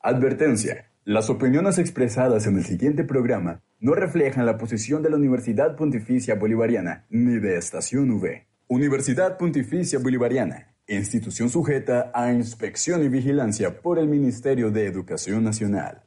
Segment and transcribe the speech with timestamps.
[0.00, 0.90] Advertencia.
[1.04, 6.34] Las opiniones expresadas en el siguiente programa no reflejan la posición de la Universidad Pontificia
[6.34, 8.46] Bolivariana ni de Estación V.
[8.68, 16.02] Universidad Pontificia Bolivariana, institución sujeta a inspección y vigilancia por el Ministerio de Educación Nacional.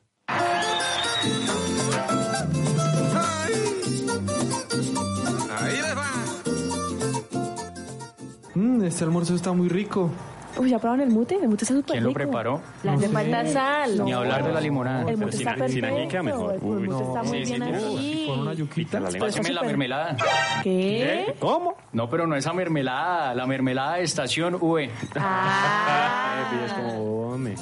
[8.84, 10.10] Este almuerzo está muy rico.
[10.56, 11.36] Uy, ¿ya probaron el mute?
[11.36, 12.20] El mute está súper ¿Quién rico.
[12.20, 12.62] lo preparó?
[12.84, 13.14] La No le sé.
[13.14, 14.06] falta sal.
[14.06, 15.00] Ni hablar de la limonada.
[15.00, 15.98] El Pero mute sin- está sin perfecto.
[16.02, 16.54] ají queda mejor.
[16.54, 18.26] El mute no, está muy sí, bien sí, así.
[18.30, 19.00] Con una yuquita.
[19.00, 20.18] La está Páseme la súper- mermelada.
[20.64, 21.36] ¿Qué?
[21.40, 21.76] ¿Cómo?
[21.92, 24.90] No, pero no esa mermelada, la mermelada de estación V.
[25.16, 26.52] Ah.
[26.66, 27.56] Es como, hombre.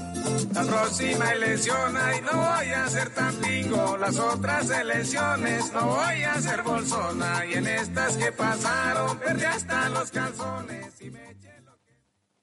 [0.53, 3.97] La próxima elección, ay, no voy a ser tan pingo.
[3.97, 7.45] Las otras elecciones, no voy a ser bolsona.
[7.49, 11.01] Y en estas que pasaron, perdí hasta los calzones.
[11.01, 11.30] Y me.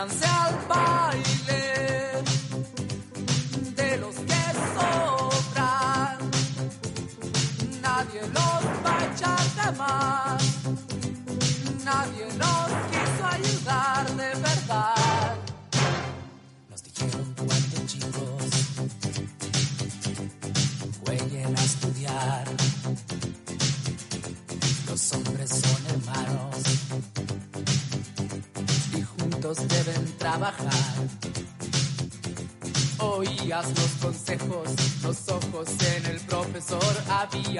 [0.00, 0.39] Únanse al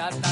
[0.01, 0.30] Había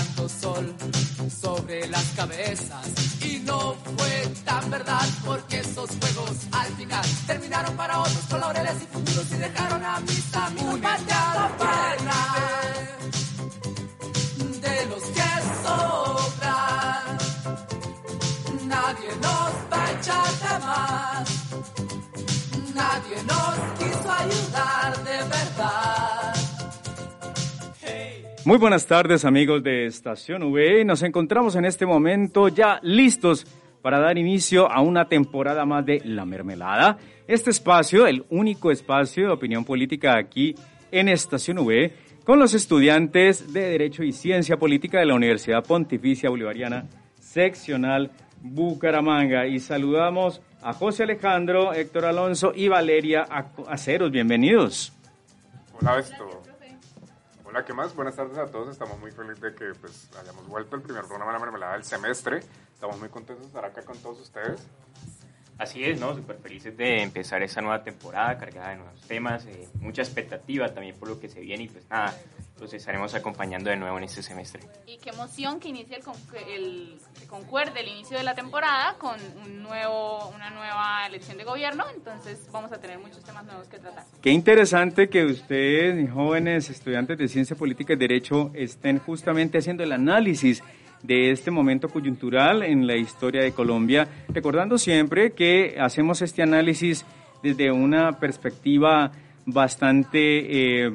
[28.49, 30.83] Muy buenas tardes amigos de Estación V.
[30.83, 33.45] Nos encontramos en este momento ya listos
[33.83, 36.97] para dar inicio a una temporada más de La Mermelada.
[37.27, 40.55] Este espacio, el único espacio de opinión política aquí
[40.89, 41.93] en Estación V,
[42.23, 46.87] con los estudiantes de Derecho y Ciencia Política de la Universidad Pontificia Bolivariana,
[47.19, 48.09] seccional
[48.41, 49.45] Bucaramanga.
[49.45, 53.27] Y saludamos a José Alejandro, Héctor Alonso y Valeria
[53.67, 54.09] Aceros.
[54.09, 54.91] Bienvenidos.
[55.79, 56.38] Hola, esto.
[57.49, 57.95] Hola, ¿qué más?
[57.95, 58.69] Buenas tardes a todos.
[58.69, 61.83] Estamos muy felices de que pues, hayamos vuelto el primer programa de la mermelada del
[61.83, 62.41] semestre.
[62.75, 64.67] Estamos muy contentos de estar acá con todos ustedes.
[65.57, 66.13] Así es, ¿no?
[66.13, 70.95] Súper felices de empezar esta nueva temporada cargada de nuevos temas, eh, mucha expectativa también
[70.99, 72.15] por lo que se viene y pues nada,
[72.59, 74.61] los estaremos acompañando de nuevo en este semestre.
[74.85, 76.15] Y qué emoción que inicie el, con-
[76.47, 79.15] el que concuerde el inicio de la temporada con
[79.45, 83.77] un nuevo, una nueva elección de gobierno, entonces vamos a tener muchos temas nuevos que
[83.79, 84.03] tratar.
[84.21, 89.91] Qué interesante que ustedes, jóvenes estudiantes de Ciencia Política y Derecho, estén justamente haciendo el
[89.91, 90.61] análisis
[91.03, 97.05] de este momento coyuntural en la historia de Colombia, recordando siempre que hacemos este análisis
[97.41, 99.11] desde una perspectiva
[99.45, 100.91] bastante eh,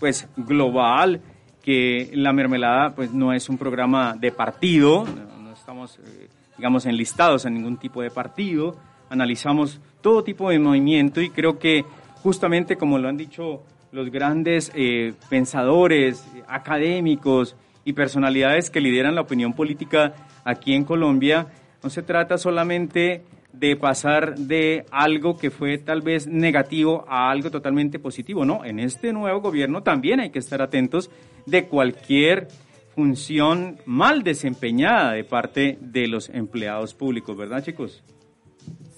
[0.00, 1.20] pues global,
[1.62, 7.44] que la mermelada pues no es un programa de partido, no, estamos eh, digamos enlistados
[7.44, 8.76] en ningún tipo de partido,
[9.10, 11.84] analizamos todo tipo de movimiento y creo que
[12.22, 13.62] justamente como lo han dicho
[13.92, 20.14] los grandes eh, pensadores, académicos y personalidades que lideran la opinión política
[20.44, 21.48] aquí en Colombia,
[21.82, 27.50] no se trata solamente de pasar de algo que fue tal vez negativo a algo
[27.50, 31.10] totalmente positivo, no, en este nuevo gobierno también hay que estar atentos
[31.46, 32.48] de cualquier
[32.94, 38.02] función mal desempeñada de parte de los empleados públicos, ¿verdad chicos?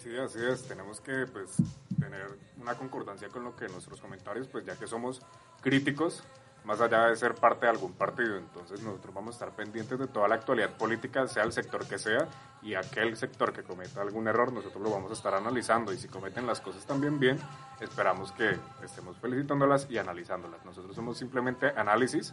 [0.02, 1.56] Sí, así es, tenemos que pues
[1.98, 2.26] tener
[2.60, 5.22] una concordancia con lo que nuestros comentarios, pues ya que somos
[5.60, 6.24] críticos,
[6.64, 8.36] más allá de ser parte de algún partido.
[8.36, 11.98] Entonces nosotros vamos a estar pendientes de toda la actualidad política, sea el sector que
[11.98, 12.28] sea,
[12.62, 15.92] y aquel sector que cometa algún error, nosotros lo vamos a estar analizando.
[15.92, 17.38] Y si cometen las cosas también bien,
[17.80, 20.64] esperamos que estemos felicitándolas y analizándolas.
[20.64, 22.32] Nosotros somos simplemente análisis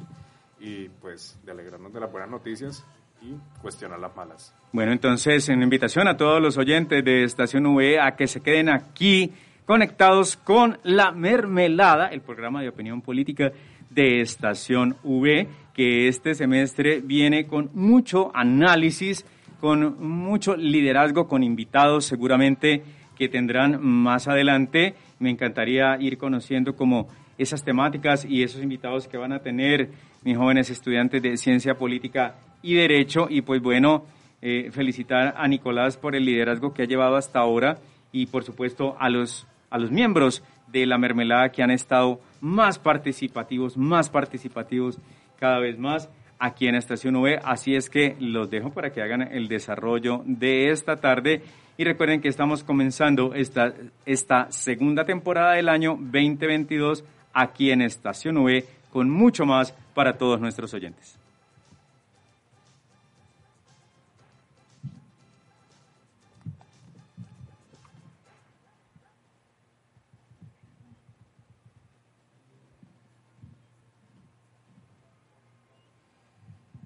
[0.60, 2.86] y pues de alegrarnos de las buenas noticias
[3.22, 4.54] y cuestionar las malas.
[4.72, 8.70] Bueno, entonces, en invitación a todos los oyentes de Estación V a que se queden
[8.70, 9.34] aquí
[9.66, 13.52] conectados con La Mermelada, el programa de opinión política
[13.90, 19.26] de Estación V, que este semestre viene con mucho análisis,
[19.60, 22.84] con mucho liderazgo, con invitados seguramente
[23.18, 24.96] que tendrán más adelante.
[25.20, 27.08] Me encantaría ir conociendo como
[27.38, 29.90] esas temáticas y esos invitados que van a tener
[30.24, 33.28] mis jóvenes estudiantes de Ciencia Política y Derecho.
[33.30, 34.06] Y pues bueno,
[34.42, 37.78] eh, felicitar a Nicolás por el liderazgo que ha llevado hasta ahora
[38.12, 42.80] y por supuesto a los, a los miembros de la mermelada que han estado más
[42.80, 45.00] participativos, más participativos
[45.38, 46.10] cada vez más
[46.40, 47.40] aquí en Estación V.
[47.44, 51.44] Así es que los dejo para que hagan el desarrollo de esta tarde.
[51.78, 53.74] Y recuerden que estamos comenzando esta,
[54.06, 57.04] esta segunda temporada del año 2022
[57.34, 61.19] aquí en Estación V con mucho más para todos nuestros oyentes.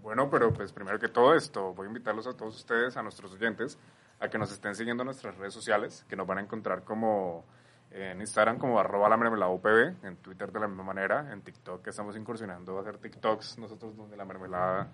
[0.03, 3.31] Bueno, pero pues primero que todo esto, voy a invitarlos a todos ustedes, a nuestros
[3.31, 3.79] oyentes,
[4.19, 7.45] a que nos estén siguiendo en nuestras redes sociales, que nos van a encontrar como
[7.89, 11.81] en Instagram como arroba la mermelada UPB, en Twitter de la misma manera, en TikTok
[11.81, 14.89] que estamos incursionando a hacer TikToks nosotros donde la mermelada,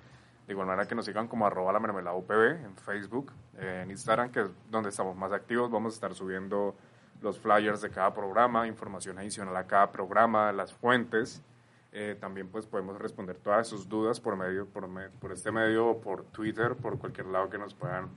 [0.45, 4.31] de igual manera que nos sigan como arroba la mermelada UPB, en Facebook, en Instagram
[4.31, 6.75] que es donde estamos más activos, vamos a estar subiendo
[7.21, 11.43] los flyers de cada programa, información adicional a cada programa, las fuentes,
[11.91, 14.87] eh, también pues podemos responder todas sus dudas por medio por,
[15.19, 18.09] por este medio por Twitter por cualquier lado que nos puedan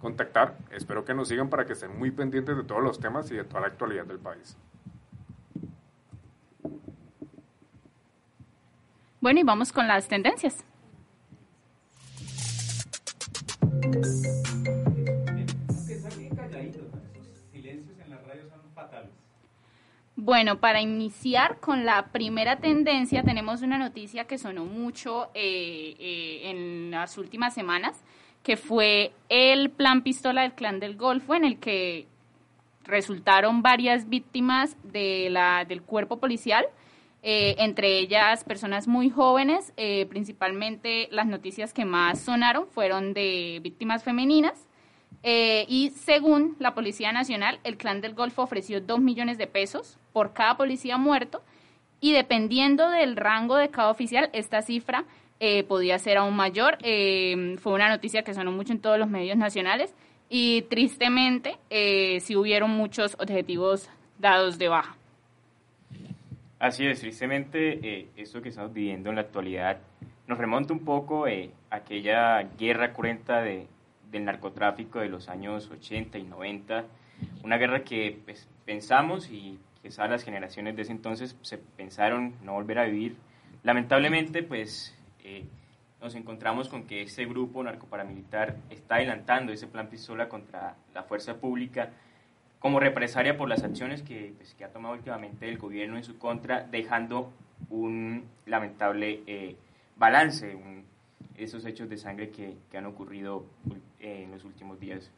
[0.00, 0.56] contactar.
[0.70, 3.44] Espero que nos sigan para que estén muy pendientes de todos los temas y de
[3.44, 4.56] toda la actualidad del país.
[9.20, 10.64] Bueno y vamos con las tendencias
[20.20, 26.50] Bueno, para iniciar con la primera tendencia, tenemos una noticia que sonó mucho eh, eh,
[26.50, 28.02] en las últimas semanas,
[28.42, 32.08] que fue el plan pistola del clan del Golfo, en el que
[32.82, 36.66] resultaron varias víctimas de la, del cuerpo policial,
[37.22, 39.72] eh, entre ellas personas muy jóvenes,
[40.08, 44.67] principalmente las noticias que más sonaron fueron de víctimas femeninas.
[45.22, 49.98] Eh, y según la Policía Nacional, el Clan del Golfo ofreció 2 millones de pesos
[50.12, 51.42] por cada policía muerto
[52.00, 55.04] y dependiendo del rango de cada oficial, esta cifra
[55.40, 56.78] eh, podía ser aún mayor.
[56.82, 59.94] Eh, fue una noticia que sonó mucho en todos los medios nacionales
[60.30, 61.56] y tristemente
[62.20, 64.96] sí hubieron muchos objetivos dados de baja.
[66.58, 69.78] Así es, tristemente esto que estamos viviendo en la actualidad
[70.26, 71.30] nos remonta un poco a
[71.70, 73.66] aquella guerra cruenta de,
[74.10, 76.84] del narcotráfico de los años 80 y 90,
[77.42, 82.54] una guerra que pues, pensamos y quizás las generaciones de ese entonces se pensaron no
[82.54, 83.16] volver a vivir.
[83.62, 85.44] Lamentablemente, pues eh,
[86.00, 91.36] nos encontramos con que este grupo narcoparamilitar está adelantando ese plan pistola contra la fuerza
[91.36, 91.90] pública
[92.58, 96.18] como represalia por las acciones que, pues, que ha tomado últimamente el gobierno en su
[96.18, 97.32] contra, dejando
[97.70, 99.56] un lamentable eh,
[99.96, 100.84] balance, un,
[101.38, 103.46] esos hechos de sangre que, que han ocurrido
[104.00, 105.10] eh, en los últimos días.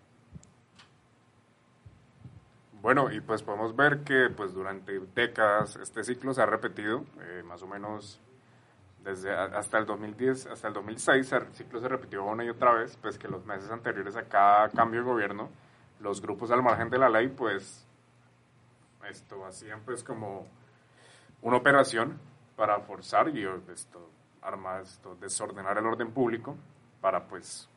[2.82, 7.42] Bueno, y pues podemos ver que pues durante décadas este ciclo se ha repetido, eh,
[7.44, 8.20] más o menos
[9.04, 12.96] desde hasta el 2010, hasta el 2006 el ciclo se repitió una y otra vez,
[13.00, 15.50] pues que los meses anteriores a cada cambio de gobierno,
[16.00, 17.86] los grupos al margen de la ley, pues
[19.08, 20.46] esto hacían pues como
[21.42, 22.18] una operación
[22.56, 24.08] para forzar y esto
[24.42, 26.56] armas, desordenar el orden público
[27.00, 27.68] para pues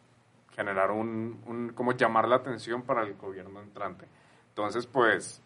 [0.55, 4.08] generar un, un, como llamar la atención para el gobierno entrante.
[4.50, 5.41] Entonces, pues,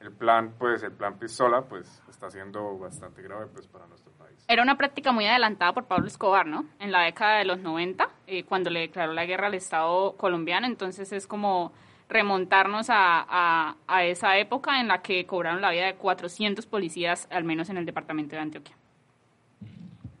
[0.00, 4.44] el plan, pues el plan Pistola, pues está siendo bastante grave pues para nuestro país.
[4.48, 6.64] Era una práctica muy adelantada por Pablo Escobar, ¿no?
[6.78, 10.66] En la década de los 90, eh, cuando le declaró la guerra al Estado colombiano,
[10.66, 11.72] entonces es como
[12.08, 17.26] remontarnos a, a, a esa época en la que cobraron la vida de 400 policías,
[17.30, 18.75] al menos en el departamento de Antioquia.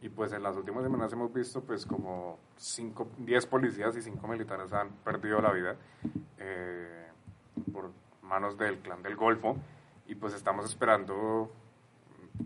[0.06, 4.28] Y pues en las últimas semanas hemos visto pues como cinco, 10 policías y 5
[4.28, 5.74] militares han perdido la vida
[6.38, 7.08] eh,
[7.72, 7.90] por
[8.22, 9.56] manos del clan del Golfo
[10.06, 11.50] y pues estamos esperando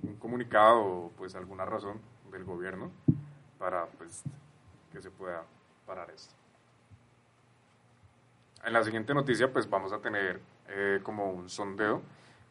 [0.03, 2.01] un comunicado o pues alguna razón
[2.33, 2.93] del gobierno
[3.59, 4.23] para pues
[4.91, 5.45] que se pueda
[5.85, 6.35] parar esto.
[8.65, 12.01] En la siguiente noticia pues vamos a tener eh, como un sondeo,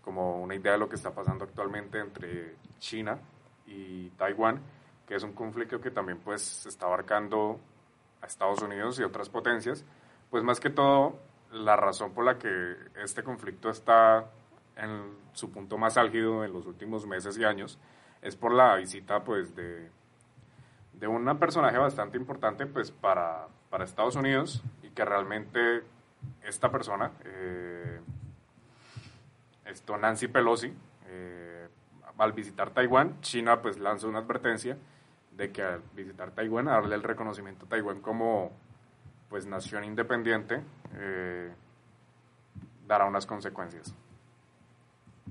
[0.03, 3.17] como una idea de lo que está pasando actualmente entre China
[3.65, 4.61] y Taiwán,
[5.09, 7.59] que es un conflicto que también pues está abarcando
[8.21, 9.83] a Estados Unidos y otras potencias,
[10.29, 11.17] pues más que todo
[11.51, 14.29] la razón por la que este conflicto está
[14.75, 17.79] en su punto más álgido en los últimos meses y años
[18.21, 19.89] es por la visita pues de,
[20.93, 25.85] de un personaje bastante importante pues para, para Estados Unidos y que realmente
[26.43, 27.99] esta persona, eh,
[29.65, 30.71] esto Nancy Pelosi,
[31.07, 31.67] eh,
[32.15, 34.77] al visitar Taiwán, China pues lanza una advertencia
[35.31, 38.51] de que al visitar Taiwán, a darle el reconocimiento a Taiwán como
[39.29, 40.61] pues nación independiente,
[40.95, 41.51] eh,
[42.87, 43.93] dará unas consecuencias.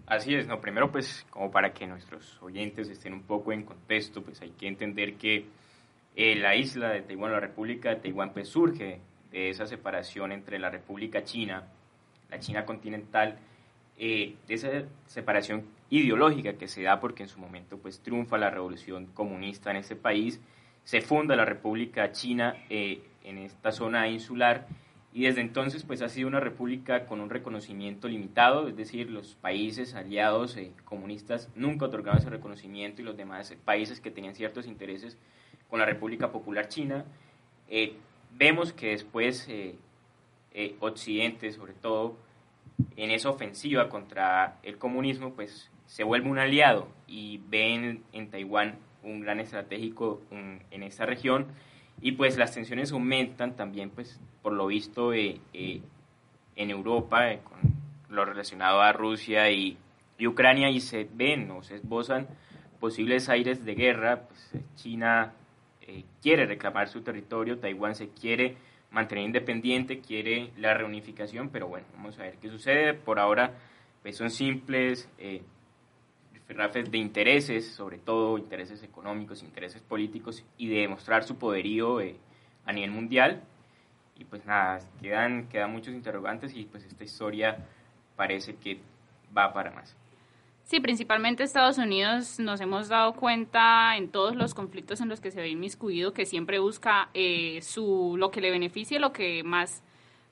[0.06, 4.22] Así es, no, primero pues como para que nuestros oyentes estén un poco en contexto,
[4.22, 5.46] pues hay que entender que
[6.16, 9.00] eh, la isla de Taiwán, la República de Taiwán, pues surge
[9.30, 11.64] de esa separación entre la República China,
[12.30, 13.38] la China continental,
[13.98, 14.68] eh, de esa
[15.06, 19.78] separación ideológica que se da porque en su momento pues triunfa la revolución comunista en
[19.78, 20.40] ese país,
[20.84, 24.66] se funda la República China eh, en esta zona insular
[25.12, 29.34] y desde entonces pues ha sido una república con un reconocimiento limitado, es decir, los
[29.36, 34.66] países aliados eh, comunistas nunca otorgaban ese reconocimiento y los demás países que tenían ciertos
[34.66, 35.16] intereses
[35.68, 37.04] con la República Popular China.
[37.68, 37.94] Eh,
[38.36, 39.76] vemos que después eh,
[40.80, 42.16] Occidente, sobre todo
[42.96, 48.76] en esa ofensiva contra el comunismo, pues se vuelve un aliado y ven en Taiwán
[49.02, 51.46] un gran estratégico en esta región.
[52.00, 55.80] Y pues las tensiones aumentan también pues por lo visto eh, eh,
[56.54, 57.58] en Europa eh, con
[58.08, 59.76] lo relacionado a Rusia y,
[60.20, 62.26] Ucrania y se ven o se esbozan
[62.80, 64.22] posibles aires de guerra.
[64.28, 65.32] Pues China
[66.20, 68.56] quiere reclamar su territorio Taiwán se quiere
[68.90, 72.94] mantener independiente quiere la reunificación pero bueno vamos a ver qué sucede.
[72.94, 73.54] Por ahora
[74.02, 75.08] pues son simples
[76.56, 82.16] rafes de intereses, sobre todo intereses económicos, intereses políticos y de demostrar su poderío eh,
[82.64, 83.42] a nivel mundial.
[84.16, 87.66] Y pues nada, quedan, quedan muchos interrogantes y pues esta historia
[88.16, 88.80] parece que
[89.36, 89.96] va para más.
[90.64, 95.30] Sí, principalmente Estados Unidos nos hemos dado cuenta en todos los conflictos en los que
[95.30, 99.82] se ve inmiscuido que siempre busca eh, su, lo que le beneficie, lo que más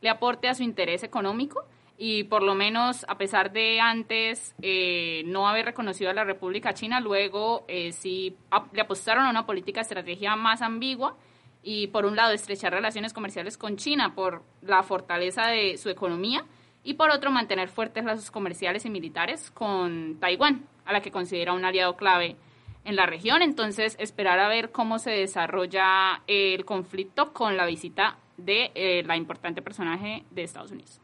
[0.02, 1.64] le aporte a su interés económico
[1.98, 6.74] y por lo menos a pesar de antes eh, no haber reconocido a la República
[6.74, 8.36] China, luego eh, sí
[8.72, 11.16] le apostaron a una política estrategia más ambigua
[11.62, 16.44] y por un lado estrechar relaciones comerciales con China por la fortaleza de su economía
[16.84, 21.52] y por otro mantener fuertes lazos comerciales y militares con Taiwán, a la que considera
[21.52, 22.36] un aliado clave
[22.84, 23.42] en la región.
[23.42, 29.16] Entonces, esperar a ver cómo se desarrolla el conflicto con la visita de eh, la
[29.16, 31.00] importante personaje de Estados Unidos.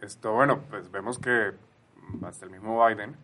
[0.00, 1.52] Esto, bueno, pues vemos que
[2.22, 3.16] hasta el mismo Biden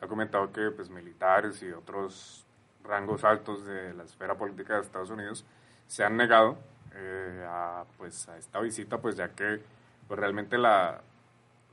[0.00, 2.46] ha comentado que pues, militares y otros
[2.84, 5.44] rangos altos de la esfera política de Estados Unidos
[5.86, 6.56] se han negado
[6.94, 9.60] eh, a, pues, a esta visita, pues ya que
[10.06, 11.00] pues, realmente la,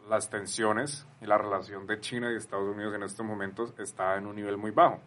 [0.10, 4.26] las tensiones y la relación de China y Estados Unidos en estos momentos está en
[4.26, 5.00] un nivel muy bajo.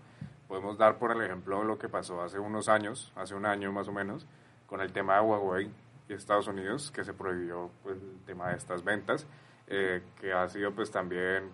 [0.47, 3.89] Podemos dar por el ejemplo lo que pasó hace unos años, hace un año más
[3.89, 4.27] o menos,
[4.67, 5.71] con el tema de Huawei
[6.11, 9.27] y Estados Unidos, que se prohibió pues, el tema de estas ventas,
[9.69, 11.51] eh, que ha sido pues también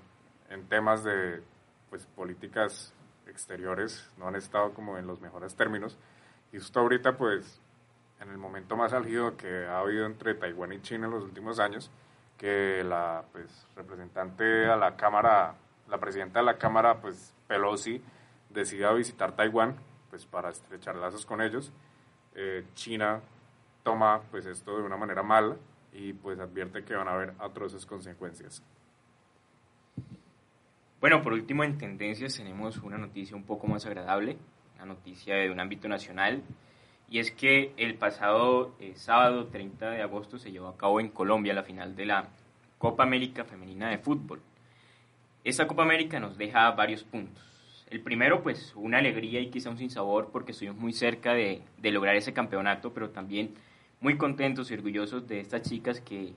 [0.48, 1.42] en temas de
[1.90, 2.94] pues, políticas
[3.26, 5.98] exteriores, no han estado como en los mejores términos.
[6.52, 7.60] Y justo ahorita pues
[8.20, 11.60] en el momento más álgido que ha habido entre Taiwán y China en los últimos
[11.60, 11.90] años,
[12.38, 15.54] que la pues, representante a la Cámara,
[15.88, 18.02] la presidenta de la Cámara, pues Pelosi,
[18.48, 19.76] decida visitar Taiwán
[20.08, 21.72] pues para estrechar lazos con ellos.
[22.34, 23.20] Eh, China
[23.86, 25.54] toma pues esto de una manera mala
[25.92, 28.60] y pues advierte que van a haber atroces consecuencias.
[31.00, 34.38] Bueno, por último en tendencias tenemos una noticia un poco más agradable,
[34.74, 36.42] una noticia de un ámbito nacional,
[37.08, 41.10] y es que el pasado eh, sábado 30 de agosto se llevó a cabo en
[41.10, 42.28] Colombia la final de la
[42.78, 44.42] Copa América Femenina de Fútbol.
[45.44, 47.86] Esta Copa América nos deja varios puntos.
[47.88, 51.90] El primero, pues, una alegría y quizá un sinsabor porque estuvimos muy cerca de, de
[51.92, 53.54] lograr ese campeonato, pero también
[54.06, 56.32] muy contentos y orgullosos de estas chicas que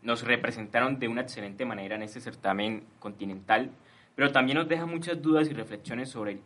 [0.00, 3.72] nos representaron de una excelente manera en este certamen continental,
[4.16, 6.38] pero también nos deja muchas dudas y reflexiones sobre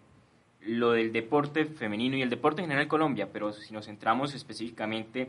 [0.63, 4.35] lo del deporte femenino y el deporte en general en Colombia, pero si nos centramos
[4.35, 5.29] específicamente,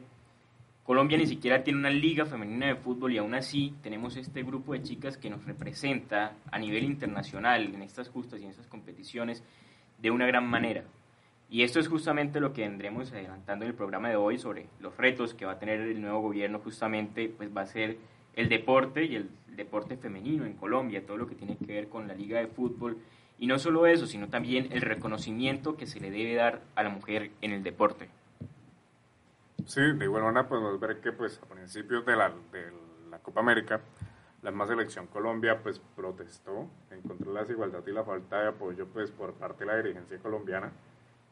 [0.84, 4.74] Colombia ni siquiera tiene una liga femenina de fútbol y aún así tenemos este grupo
[4.74, 9.44] de chicas que nos representa a nivel internacional en estas justas y en estas competiciones
[10.00, 10.86] de una gran manera.
[11.50, 14.98] Y esto es justamente lo que vendremos adelantando en el programa de hoy sobre los
[14.98, 17.98] retos que va a tener el nuevo gobierno justamente, pues va a ser
[18.34, 22.08] el deporte y el deporte femenino en Colombia, todo lo que tiene que ver con
[22.08, 22.98] la liga de fútbol
[23.38, 26.90] y no solo eso, sino también el reconocimiento que se le debe dar a la
[26.90, 28.10] mujer en el deporte.
[29.66, 32.72] Sí, de igual manera podemos ver que pues a principios de la, de
[33.10, 33.82] la Copa América,
[34.42, 38.50] la más selección Colombia pues protestó en contra de la desigualdad y la falta de
[38.50, 40.72] apoyo pues por parte de la dirigencia colombiana.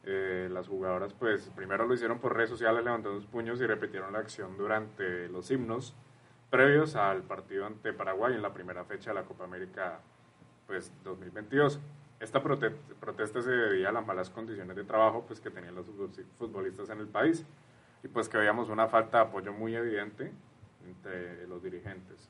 [0.05, 4.12] Eh, las jugadoras pues primero lo hicieron por redes sociales levantando sus puños y repitieron
[4.12, 5.95] la acción durante los himnos
[6.50, 10.01] previos al partido ante Paraguay en la primera fecha de la Copa América
[10.67, 11.79] pues 2022.
[12.19, 15.86] Esta protesta se debía a las malas condiciones de trabajo pues que tenían los
[16.38, 17.45] futbolistas en el país
[18.03, 20.31] y pues que veíamos una falta de apoyo muy evidente
[20.86, 22.29] entre los dirigentes.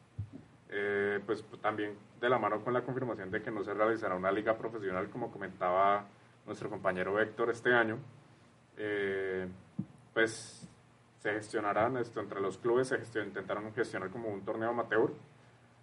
[0.69, 4.31] Eh, pues también de la mano con la confirmación de que no se realizará una
[4.31, 6.05] liga profesional, como comentaba
[6.45, 7.99] nuestro compañero Héctor este año,
[8.77, 9.47] eh,
[10.13, 10.67] pues
[11.19, 15.11] se gestionarán esto entre los clubes, se intentaron gestionar como un torneo amateur,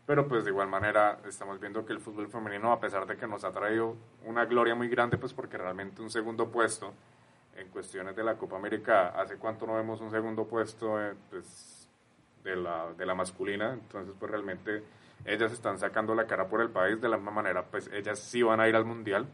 [0.07, 3.27] pero pues de igual manera estamos viendo que el fútbol femenino, a pesar de que
[3.27, 6.93] nos ha traído una gloria muy grande, pues porque realmente un segundo puesto
[7.57, 11.89] en cuestiones de la Copa América, ¿hace cuánto no vemos un segundo puesto eh, pues,
[12.43, 13.73] de, la, de la masculina?
[13.73, 14.83] Entonces, pues realmente
[15.25, 18.43] ellas están sacando la cara por el país de la misma manera, pues ellas sí
[18.43, 19.27] van a ir al Mundial.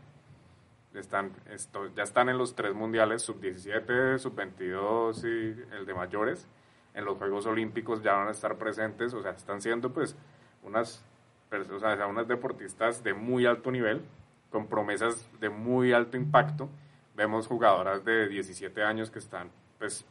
[0.97, 6.47] Están, esto, ya están en los tres mundiales, sub-17, sub-22 y el de mayores.
[6.95, 10.17] En los Juegos Olímpicos ya van a estar presentes, o sea, están siendo pues
[10.63, 11.05] unas,
[11.53, 14.03] o sea, unas deportistas de muy alto nivel,
[14.51, 16.71] con promesas de muy alto impacto
[17.17, 20.05] vemos jugadoras de 17 años que están pues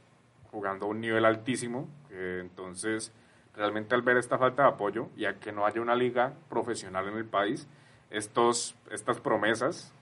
[0.51, 3.11] jugando a un nivel altísimo, entonces
[3.55, 7.07] realmente al ver esta falta de apoyo y a que no haya una liga profesional
[7.07, 7.67] en el país,
[8.09, 9.93] estos, estas promesas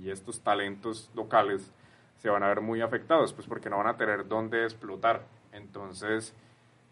[0.00, 1.72] y estos talentos locales
[2.16, 5.22] se van a ver muy afectados, pues porque no van a tener dónde explotar.
[5.52, 6.34] Entonces,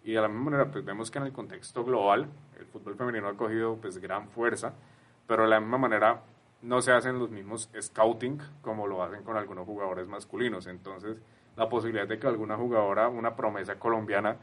[0.04, 3.28] y de la misma manera, pues vemos que en el contexto global el fútbol femenino
[3.28, 4.72] ha cogido pues gran fuerza,
[5.26, 6.22] pero de la misma manera
[6.62, 10.66] no se hacen los mismos scouting como lo hacen con algunos jugadores masculinos.
[10.66, 11.18] Entonces,
[11.56, 14.36] la posibilidad de que alguna jugadora, una promesa colombiana,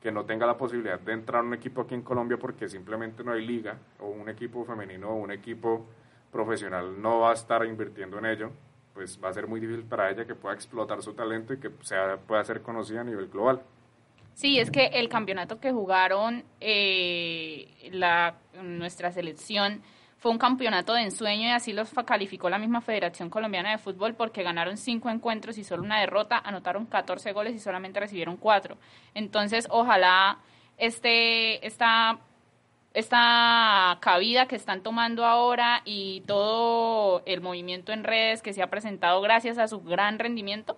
[0.00, 3.22] que no tenga la posibilidad de entrar a un equipo aquí en Colombia porque simplemente
[3.22, 5.86] no hay liga, o un equipo femenino o un equipo
[6.30, 8.50] profesional no va a estar invirtiendo en ello,
[8.94, 11.70] pues va a ser muy difícil para ella que pueda explotar su talento y que
[11.82, 13.62] sea, pueda ser conocida a nivel global.
[14.34, 19.82] Sí, es que el campeonato que jugaron eh, la, nuestra selección
[20.18, 24.14] fue un campeonato de ensueño y así los calificó la misma Federación Colombiana de Fútbol
[24.14, 28.76] porque ganaron cinco encuentros y solo una derrota, anotaron 14 goles y solamente recibieron cuatro.
[29.14, 30.38] Entonces, ojalá
[30.76, 32.18] este, esta,
[32.92, 38.70] esta cabida que están tomando ahora y todo el movimiento en redes que se ha
[38.70, 40.76] presentado gracias a su gran rendimiento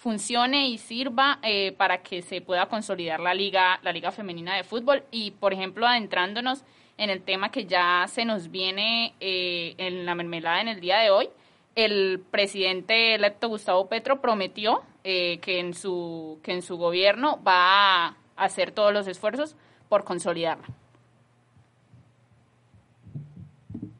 [0.00, 4.64] funcione y sirva eh, para que se pueda consolidar la liga, la liga femenina de
[4.64, 6.64] fútbol y, por ejemplo, adentrándonos
[6.96, 11.00] en el tema que ya se nos viene eh, en la mermelada en el día
[11.00, 11.28] de hoy.
[11.74, 18.06] El presidente electo Gustavo Petro prometió eh, que, en su, que en su gobierno va
[18.06, 19.54] a hacer todos los esfuerzos
[19.90, 20.66] por consolidarla.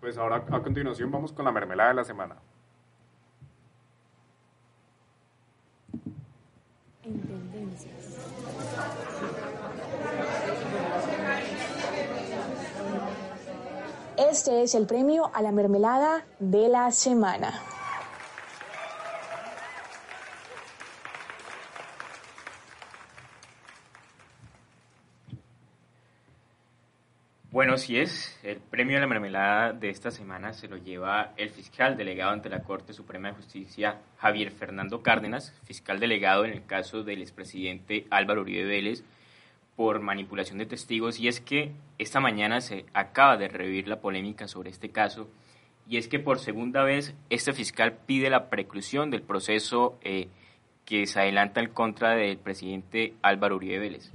[0.00, 2.36] Pues ahora a continuación vamos con la mermelada de la semana.
[14.16, 17.60] Este es el premio a la mermelada de la semana.
[27.52, 28.38] Bueno, si es.
[28.44, 32.48] El premio a la mermelada de esta semana se lo lleva el fiscal delegado ante
[32.48, 38.06] la Corte Suprema de Justicia, Javier Fernando Cárdenas, fiscal delegado en el caso del expresidente
[38.08, 39.02] Álvaro Uribe Vélez,
[39.74, 44.46] por manipulación de testigos y es que esta mañana se acaba de revivir la polémica
[44.46, 45.28] sobre este caso
[45.88, 50.28] y es que por segunda vez este fiscal pide la preclusión del proceso eh,
[50.84, 54.12] que se adelanta en contra del presidente Álvaro Uribe Vélez.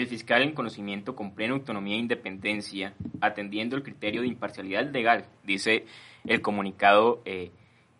[0.00, 5.24] El fiscal en conocimiento con plena autonomía e independencia, atendiendo el criterio de imparcialidad legal,
[5.42, 5.86] dice
[6.24, 7.50] el comunicado eh,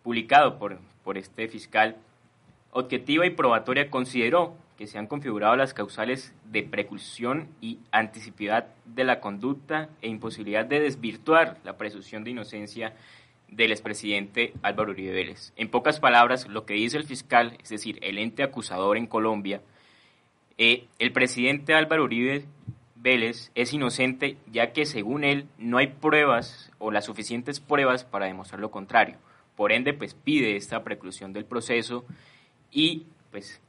[0.01, 1.97] publicado por, por este fiscal,
[2.71, 9.03] objetiva y probatoria consideró que se han configurado las causales de preclusión y anticipiedad de
[9.03, 12.93] la conducta e imposibilidad de desvirtuar la presunción de inocencia
[13.49, 15.51] del expresidente Álvaro Uribe Vélez.
[15.57, 19.61] En pocas palabras, lo que dice el fiscal, es decir, el ente acusador en Colombia,
[20.59, 22.43] eh, el presidente Álvaro Uribe
[22.95, 28.25] Vélez es inocente ya que según él no hay pruebas o las suficientes pruebas para
[28.25, 29.15] demostrar lo contrario.
[29.55, 32.03] Por ende, pues pide esta preclusión del proceso
[32.71, 33.61] y pues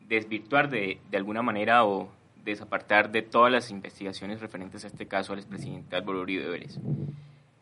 [0.00, 2.10] desvirtuar de, de alguna manera o
[2.44, 6.78] desapartar de todas las investigaciones referentes a este caso al expresidente Álvaro Uribe Vélez.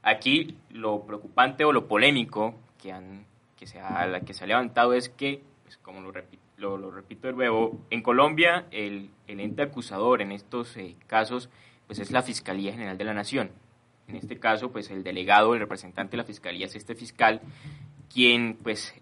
[0.03, 4.93] Aquí lo preocupante o lo polémico que, han, que, se, ha, que se ha levantado
[4.93, 9.63] es que, pues, como lo repito, lo, repito de nuevo, en Colombia el, el ente
[9.63, 11.51] acusador en estos eh, casos
[11.87, 13.51] pues es la Fiscalía General de la Nación.
[14.09, 17.41] En este caso, pues el delegado, el representante de la Fiscalía es este fiscal,
[18.13, 18.95] quien pues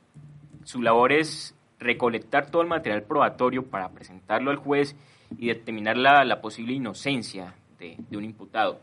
[0.65, 4.97] su labor es recolectar todo el material probatorio para presentarlo al juez
[5.39, 8.81] y determinar la, la posible inocencia de, de, un imputado.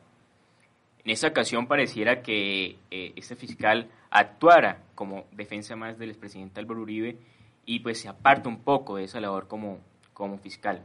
[1.03, 6.81] En esta ocasión pareciera que eh, este fiscal actuara como defensa más del expresidente Álvaro
[6.81, 7.17] Uribe
[7.67, 9.79] y pues se aparta un poco de esa labor como,
[10.13, 10.83] como fiscal.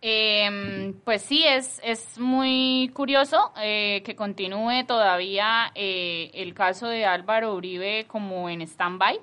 [0.00, 7.04] Eh, pues sí, es, es muy curioso eh, que continúe todavía eh, el caso de
[7.04, 9.18] Álvaro Uribe como en stand-by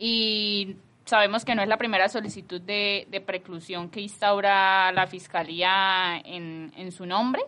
[0.00, 6.20] y sabemos que no es la primera solicitud de, de preclusión que instaura la Fiscalía
[6.24, 7.42] en, en su nombre.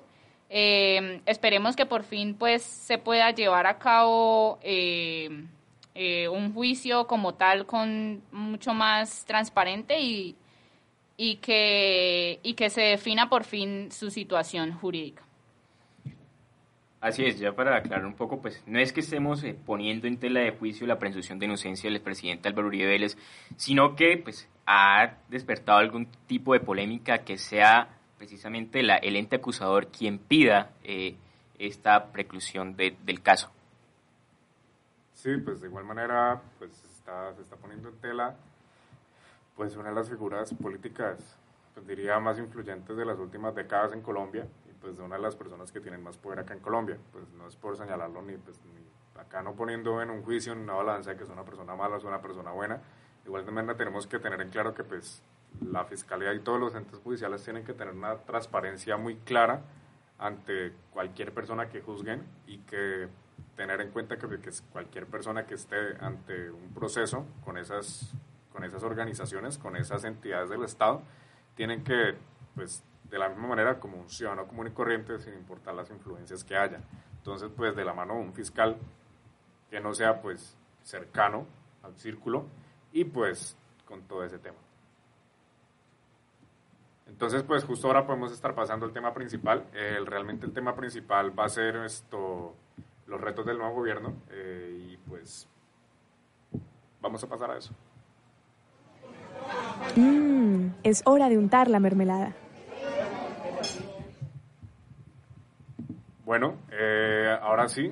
[0.50, 5.44] Eh, esperemos que por fin pues se pueda llevar a cabo eh,
[5.94, 10.36] eh, un juicio como tal con mucho más transparente y,
[11.18, 15.22] y que, y que se defina por fin su situación jurídica.
[17.00, 20.18] Así es, ya para aclarar un poco, pues no es que estemos eh, poniendo en
[20.18, 23.16] tela de juicio la presunción de inocencia del expresidente Álvaro Uribe Vélez,
[23.56, 29.36] sino que pues ha despertado algún tipo de polémica que sea precisamente la, el ente
[29.36, 31.16] acusador quien pida eh,
[31.58, 33.50] esta preclusión de, del caso.
[35.14, 38.36] Sí, pues de igual manera pues está, se está poniendo en tela
[39.56, 41.36] pues una de las figuras políticas,
[41.74, 45.22] pues diría más influyentes de las últimas décadas en Colombia y pues de una de
[45.22, 46.96] las personas que tienen más poder acá en Colombia.
[47.10, 50.60] Pues no es por señalarlo ni pues ni acá no poniendo en un juicio, en
[50.60, 52.80] una balanza que es una persona mala o es una persona buena.
[53.26, 53.44] Igual
[53.76, 55.22] tenemos que tener en claro que pues
[55.60, 59.62] la fiscalía y todos los entes judiciales tienen que tener una transparencia muy clara
[60.18, 63.08] ante cualquier persona que juzguen y que
[63.56, 64.26] tener en cuenta que,
[64.72, 68.14] cualquier persona que esté ante un proceso con esas
[68.52, 71.02] con esas organizaciones, con esas entidades del Estado,
[71.54, 72.16] tienen que,
[72.56, 76.42] pues, de la misma manera como un ciudadano común y corriente, sin importar las influencias
[76.42, 76.80] que haya.
[77.18, 78.76] Entonces, pues, de la mano de un fiscal
[79.70, 81.46] que no sea, pues, cercano
[81.84, 82.46] al círculo
[82.90, 84.58] y, pues, con todo ese tema.
[87.08, 89.64] Entonces, pues, justo ahora podemos estar pasando al tema principal.
[89.72, 92.54] El, realmente el tema principal va a ser esto,
[93.06, 95.48] los retos del nuevo gobierno eh, y, pues,
[97.00, 97.74] vamos a pasar a eso.
[99.96, 102.34] Mmm, es hora de untar la mermelada.
[106.24, 107.90] Bueno, eh, ahora sí,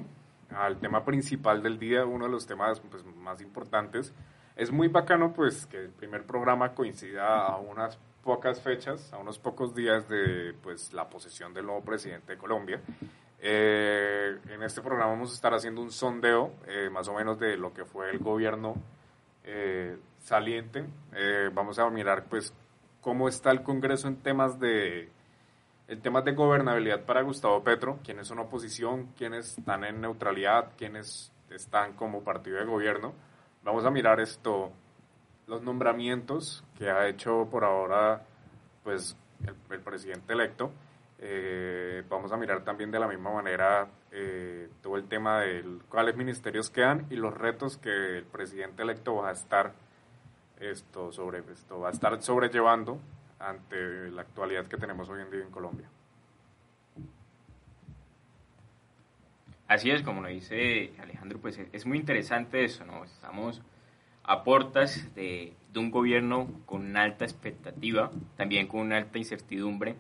[0.55, 4.15] al tema principal del día, uno de los temas pues, más importantes.
[4.57, 9.39] Es muy bacano pues que el primer programa coincida a unas pocas fechas, a unos
[9.39, 12.81] pocos días de pues la posesión del nuevo presidente de Colombia.
[13.39, 17.57] Eh, en este programa vamos a estar haciendo un sondeo eh, más o menos de
[17.57, 18.75] lo que fue el gobierno
[19.45, 20.85] eh, saliente.
[21.15, 22.53] Eh, vamos a mirar pues
[23.01, 25.09] cómo está el Congreso en temas de
[25.87, 31.31] en temas de gobernabilidad para Gustavo Petro, quiénes son oposición, quiénes están en neutralidad, quiénes
[31.49, 33.15] están como partido de gobierno.
[33.63, 34.73] Vamos a mirar esto,
[35.47, 38.25] los nombramientos que ha hecho por ahora
[38.83, 40.73] pues el, presidente electo.
[41.19, 46.17] Eh, vamos a mirar también de la misma manera eh, todo el tema de cuáles
[46.17, 49.73] ministerios quedan y los retos que el presidente electo va a estar
[50.61, 52.99] esto sobre esto va a estar sobrellevando
[53.39, 55.89] ante la actualidad que tenemos hoy en día en Colombia.
[59.69, 63.05] Así es, como lo dice Alejandro, pues es muy interesante eso, ¿no?
[63.05, 63.63] Estamos
[64.27, 69.95] a puertas de, de un gobierno con una alta expectativa, también con una alta incertidumbre,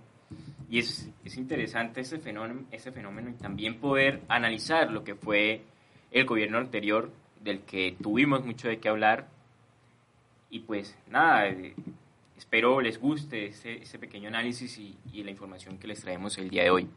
[0.68, 5.62] y es, es interesante ese fenómeno, ese fenómeno y también poder analizar lo que fue
[6.10, 7.10] el gobierno anterior,
[7.40, 9.28] del que tuvimos mucho de qué hablar,
[10.50, 11.46] y pues nada,
[12.36, 16.50] espero les guste ese, ese pequeño análisis y, y la información que les traemos el
[16.50, 16.88] día de hoy.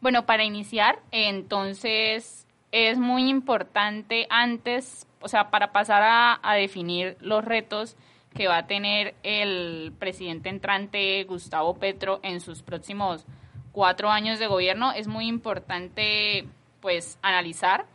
[0.00, 6.02] Bueno, para iniciar, entonces es muy importante antes, o sea, para pasar
[6.42, 7.96] a, definir los retos
[8.34, 13.24] que va a tener el presidente entrante Gustavo Petro en sus próximos
[13.72, 16.46] cuatro años de gobierno, es muy importante
[16.80, 17.86] pues analizar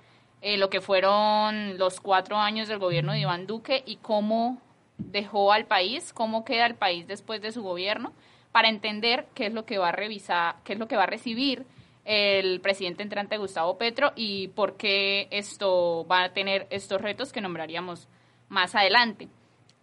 [0.41, 4.60] eh, lo que fueron los cuatro años del gobierno de Iván Duque y cómo
[4.97, 8.13] dejó al país, cómo queda el país después de su gobierno,
[8.51, 11.07] para entender qué es lo que va a revisar, qué es lo que va a
[11.07, 11.65] recibir
[12.13, 17.39] el presidente entrante Gustavo Petro y por qué esto va a tener estos retos que
[17.39, 18.10] nombraríamos
[18.50, 19.30] más adelante.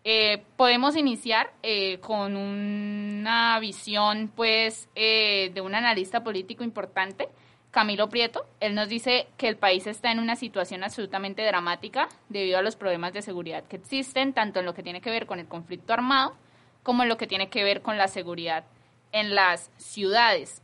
[0.04, 7.30] Eh, podemos iniciar eh, con una visión, pues, eh, de un analista político importante,
[7.70, 8.44] Camilo Prieto.
[8.60, 12.76] Él nos dice que el país está en una situación absolutamente dramática debido a los
[12.76, 15.94] problemas de seguridad que existen, tanto en lo que tiene que ver con el conflicto
[15.94, 16.36] armado
[16.82, 18.64] como en lo que tiene que ver con la seguridad
[19.12, 20.62] en las ciudades.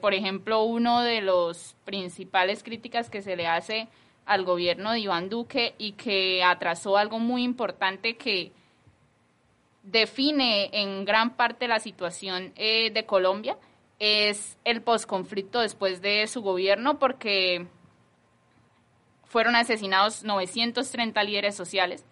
[0.00, 3.88] Por ejemplo, uno de los principales críticas que se le hace
[4.26, 8.52] al gobierno de Iván Duque y que atrasó algo muy importante que
[9.82, 13.56] define en gran parte la situación eh, de Colombia
[13.98, 17.66] es el posconflicto después de su gobierno porque
[19.24, 22.04] fueron asesinados 930 líderes sociales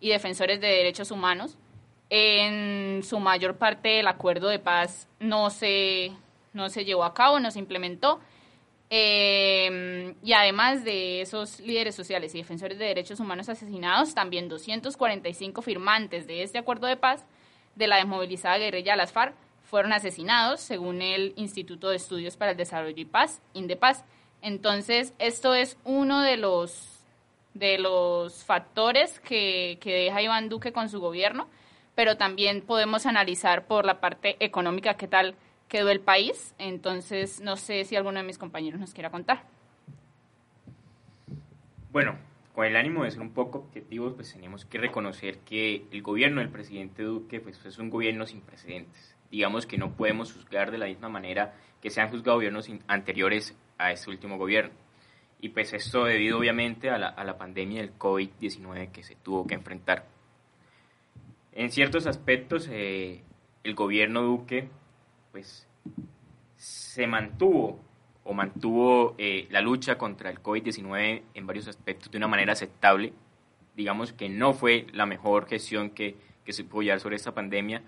[0.00, 1.58] y defensores de derechos humanos.
[2.08, 6.12] En su mayor parte el acuerdo de paz no se,
[6.54, 8.20] no se llevó a cabo, no se implementó
[8.90, 15.62] eh, y además de esos líderes sociales y defensores de derechos humanos asesinados, también 245
[15.62, 17.24] firmantes de este acuerdo de paz
[17.74, 22.56] de la desmovilizada guerrilla las FARC fueron asesinados, según el Instituto de Estudios para el
[22.56, 24.04] Desarrollo y Paz, INDEPAZ.
[24.42, 27.00] Entonces, esto es uno de los,
[27.54, 31.48] de los factores que, que deja Iván Duque con su gobierno,
[31.94, 35.34] pero también podemos analizar por la parte económica qué tal
[35.68, 36.54] quedó el país.
[36.58, 39.44] Entonces, no sé si alguno de mis compañeros nos quiera contar.
[41.90, 42.16] Bueno,
[42.54, 46.40] con el ánimo de ser un poco objetivos, pues tenemos que reconocer que el gobierno
[46.40, 49.16] del presidente Duque pues, es un gobierno sin precedentes.
[49.30, 53.56] Digamos que no podemos juzgar de la misma manera que se han juzgado gobiernos anteriores
[53.78, 54.72] a este último gobierno.
[55.40, 59.46] Y pues esto debido obviamente a la, a la pandemia del COVID-19 que se tuvo
[59.46, 60.06] que enfrentar.
[61.52, 63.22] En ciertos aspectos, eh,
[63.62, 64.68] el gobierno Duque
[65.34, 65.66] pues
[66.56, 67.80] se mantuvo
[68.22, 73.12] o mantuvo eh, la lucha contra el COVID-19 en varios aspectos de una manera aceptable.
[73.74, 77.82] Digamos que no fue la mejor gestión que, que se pudo llevar sobre esta pandemia,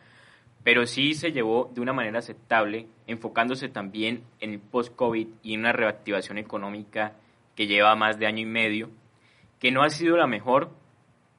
[0.64, 5.60] pero sí se llevó de una manera aceptable, enfocándose también en el post-COVID y en
[5.60, 7.12] una reactivación económica
[7.54, 8.90] que lleva más de año y medio,
[9.60, 10.72] que no ha sido la mejor,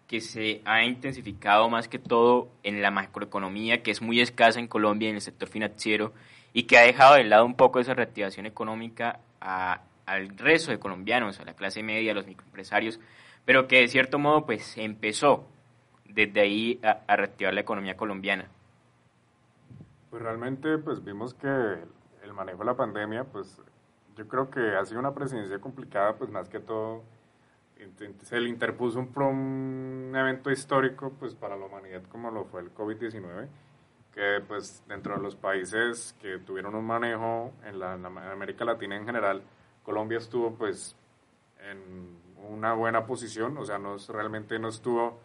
[0.07, 4.67] que se ha intensificado más que todo en la macroeconomía, que es muy escasa en
[4.67, 6.13] Colombia en el sector financiero,
[6.53, 10.79] y que ha dejado de lado un poco esa reactivación económica a, al resto de
[10.79, 12.99] colombianos, a la clase media, a los microempresarios,
[13.45, 15.45] pero que de cierto modo pues empezó
[16.05, 18.47] desde ahí a, a reactivar la economía colombiana.
[20.09, 21.47] Pues realmente pues vimos que
[22.23, 23.61] el manejo de la pandemia pues
[24.15, 27.03] yo creo que ha sido una presidencia complicada pues más que todo
[28.23, 32.73] se le interpuso un, un evento histórico pues para la humanidad como lo fue el
[32.73, 33.47] COVID-19
[34.13, 38.95] que pues dentro de los países que tuvieron un manejo en la, en América Latina
[38.95, 39.43] en general
[39.83, 40.95] Colombia estuvo pues
[41.69, 42.17] en
[42.49, 45.19] una buena posición o sea no realmente no estuvo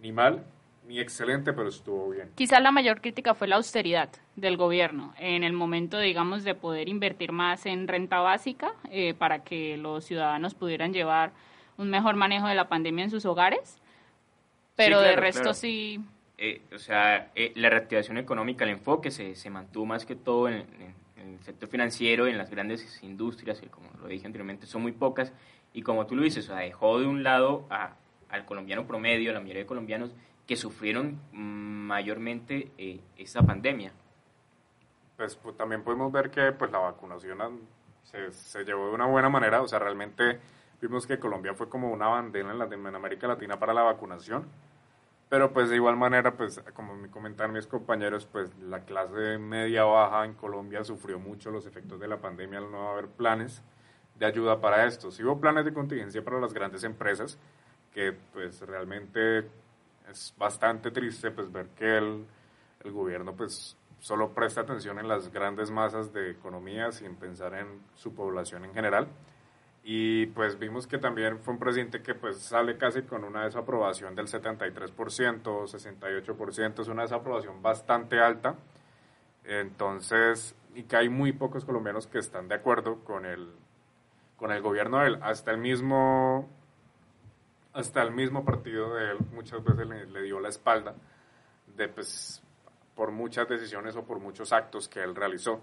[0.00, 0.44] ni mal
[0.86, 2.30] ni excelente pero estuvo bien.
[2.34, 6.88] Quizás la mayor crítica fue la austeridad del gobierno en el momento digamos de poder
[6.88, 11.32] invertir más en renta básica eh, para que los ciudadanos pudieran llevar
[11.80, 13.78] un mejor manejo de la pandemia en sus hogares,
[14.76, 15.54] pero Sí, de claro, resto claro.
[15.54, 16.00] sí.
[16.38, 20.48] Eh, o sea, eh, la reactivación económica, el enfoque se, se mantuvo más que todo
[20.48, 24.66] en, en- en el sector financiero, en las grandes industrias, que como lo dije anteriormente,
[24.66, 25.32] son muy pocas,
[25.74, 27.94] y como tú lo dices, o sea, dejó de un lado a-
[28.30, 30.12] al colombiano promedio, a la mayoría de colombianos
[30.46, 33.92] que sufrieron mayormente eh, esta pandemia.
[35.16, 37.60] pues, pues, también podemos ver que pues la vacunación
[38.04, 40.40] se, se llevó de una buena manera, o sea, realmente
[40.80, 44.46] vimos que Colombia fue como una bandera en, la, en América Latina para la vacunación,
[45.28, 49.84] pero pues de igual manera, pues como me comentaron mis compañeros, pues la clase media
[49.84, 53.62] baja en Colombia sufrió mucho los efectos de la pandemia al no haber planes
[54.18, 55.10] de ayuda para esto.
[55.10, 57.38] Sí hubo planes de contingencia para las grandes empresas,
[57.92, 59.48] que pues realmente
[60.10, 62.26] es bastante triste pues ver que el,
[62.82, 67.80] el gobierno pues solo presta atención en las grandes masas de economía sin pensar en
[67.94, 69.08] su población en general.
[69.82, 74.14] Y pues vimos que también fue un presidente que pues sale casi con una desaprobación
[74.14, 74.92] del 73%,
[75.42, 78.56] 68%, es una desaprobación bastante alta.
[79.44, 83.48] Entonces, y que hay muy pocos colombianos que están de acuerdo con el,
[84.36, 85.18] con el gobierno de él.
[85.22, 86.48] Hasta el mismo,
[87.72, 90.94] hasta el mismo partido de él muchas veces le, dio la espalda
[91.74, 92.42] de, pues,
[92.94, 95.62] por muchas decisiones o por muchos actos que él realizó.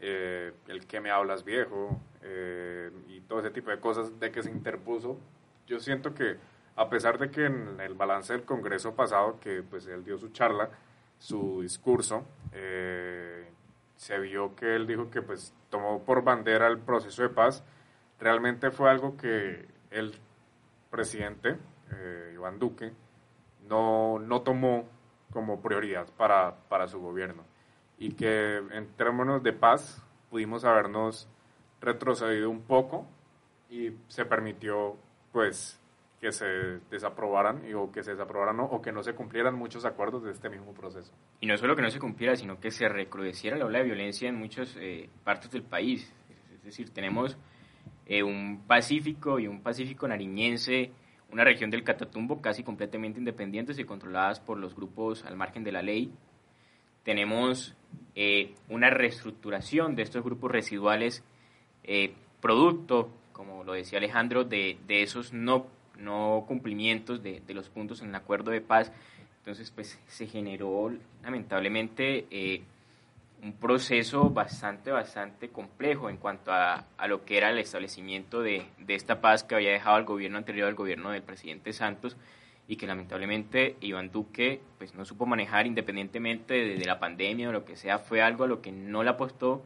[0.00, 4.42] Eh, el que me hablas viejo eh, y todo ese tipo de cosas de que
[4.42, 5.18] se interpuso.
[5.66, 6.36] Yo siento que
[6.76, 10.28] a pesar de que en el balance del Congreso pasado, que pues él dio su
[10.28, 10.70] charla,
[11.18, 13.50] su discurso, eh,
[13.96, 17.64] se vio que él dijo que pues tomó por bandera el proceso de paz,
[18.20, 20.14] realmente fue algo que el
[20.88, 21.58] presidente,
[21.90, 22.92] eh, Iván Duque,
[23.68, 24.88] no, no tomó
[25.32, 27.42] como prioridad para, para su gobierno.
[27.98, 30.00] Y que en términos de paz
[30.30, 31.28] pudimos habernos
[31.80, 33.06] retrocedido un poco
[33.70, 34.96] y se permitió
[35.32, 35.78] pues
[36.20, 36.46] que se
[36.90, 40.72] desaprobaran o que se desaprobaran o que no se cumplieran muchos acuerdos de este mismo
[40.74, 41.12] proceso.
[41.40, 44.28] Y no solo que no se cumpliera, sino que se recrudeciera la ola de violencia
[44.28, 46.12] en muchas eh, partes del país.
[46.54, 47.36] Es decir, tenemos
[48.06, 50.90] eh, un Pacífico y un Pacífico nariñense,
[51.30, 55.72] una región del Catatumbo casi completamente independientes y controladas por los grupos al margen de
[55.72, 56.12] la ley.
[57.04, 57.76] Tenemos
[58.16, 61.22] eh, una reestructuración de estos grupos residuales
[62.40, 65.66] producto, como lo decía Alejandro, de, de esos no
[65.98, 68.92] no cumplimientos de, los puntos en el acuerdo de paz.
[69.38, 72.62] Entonces, pues se generó lamentablemente eh,
[73.42, 79.20] un proceso bastante, bastante complejo en cuanto a, lo que era el establecimiento de, esta
[79.20, 82.16] paz que había dejado el gobierno anterior al gobierno del presidente Santos
[82.66, 87.64] y que lamentablemente Iván Duque pues no supo manejar independientemente de, la pandemia o lo
[87.64, 89.62] que sea, fue algo a lo que no le apostó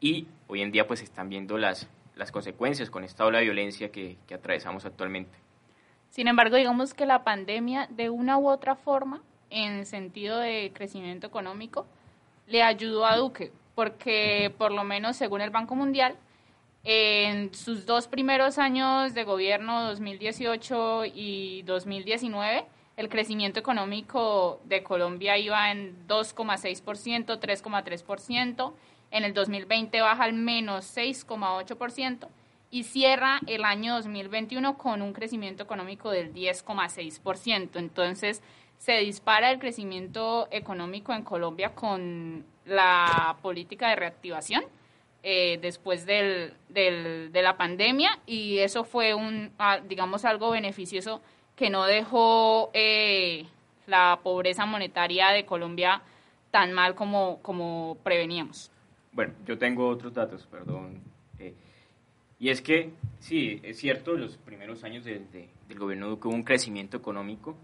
[0.00, 3.90] y hoy en día pues están viendo las, las consecuencias con esta ola de violencia
[3.92, 5.38] que atravesamos actualmente.
[6.10, 11.26] Sin embargo, digamos que la pandemia, de una u otra forma, en sentido de crecimiento
[11.26, 11.86] económico,
[12.46, 16.16] le ayudó a Duque, porque por lo menos según el Banco Mundial,
[16.82, 25.38] en sus dos primeros años de gobierno, 2018 y 2019, el crecimiento económico de Colombia
[25.38, 28.72] iba en 2,6%, 3,3%,
[29.10, 32.28] en el 2020 baja al menos 6,8%,
[32.70, 37.70] y cierra el año 2021 con un crecimiento económico del 10,6%.
[37.76, 38.42] Entonces,
[38.78, 44.64] se dispara el crecimiento económico en Colombia con la política de reactivación
[45.22, 49.52] eh, después del, de la pandemia y eso fue un,
[49.86, 51.20] digamos, algo beneficioso
[51.56, 53.46] que no dejó eh,
[53.86, 56.00] la pobreza monetaria de Colombia
[56.50, 58.69] tan mal como preveníamos.
[59.12, 61.00] Bueno, yo tengo otros datos, perdón,
[62.40, 66.96] y es que, sí, es cierto, los primeros años del gobierno Duque hubo un crecimiento
[66.96, 67.54] económico,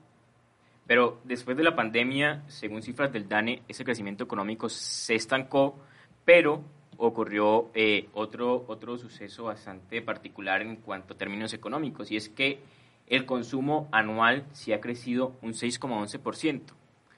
[0.86, 5.78] pero después de la pandemia, según cifras del DANE, ese crecimiento económico se estancó,
[6.26, 6.62] pero
[6.98, 12.60] ocurrió eh, otro, otro suceso bastante particular en cuanto a términos económicos, y es que
[13.06, 16.60] el consumo anual sí ha crecido un 6,11%.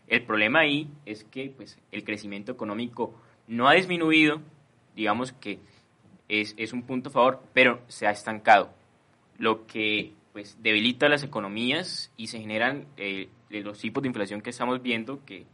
[0.07, 3.15] El problema ahí es que pues, el crecimiento económico
[3.49, 4.41] no ha disminuido,
[4.95, 5.59] digamos que
[6.29, 8.71] es, un punto a favor, pero se ha estancado,
[9.39, 14.51] lo que pues debilita las economías y se generan eh, los tipos de inflación que
[14.51, 15.47] estamos viendo que,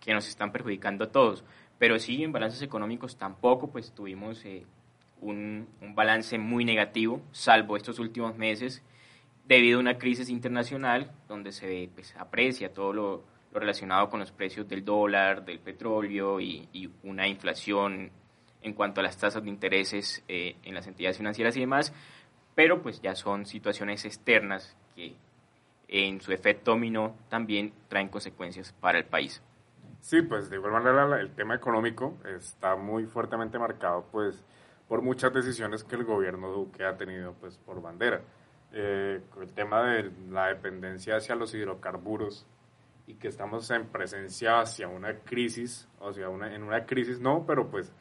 [0.00, 1.44] que, nos están perjudicando a todos.
[1.78, 4.66] Pero sí, en balances económicos tampoco pues tuvimos eh,
[5.20, 8.82] un, un, balance muy negativo, salvo estos últimos meses,
[9.46, 13.24] debido a una crisis internacional donde se pues, aprecia todo lo,
[13.60, 18.10] relacionado con los precios del dólar, del petróleo y, y una inflación
[18.66, 21.92] en cuanto a las tasas de intereses eh, en las entidades financieras y demás,
[22.54, 25.14] pero pues ya son situaciones externas que
[25.88, 29.40] en su efecto dominó también traen consecuencias para el país.
[30.00, 34.44] Sí, pues de igual manera el tema económico está muy fuertemente marcado pues
[34.88, 38.20] por muchas decisiones que el gobierno Duque ha tenido pues por bandera.
[38.72, 42.46] Eh, el tema de la dependencia hacia los hidrocarburos
[43.06, 47.44] y que estamos en presencia hacia una crisis, o sea, una, en una crisis no,
[47.46, 47.92] pero pues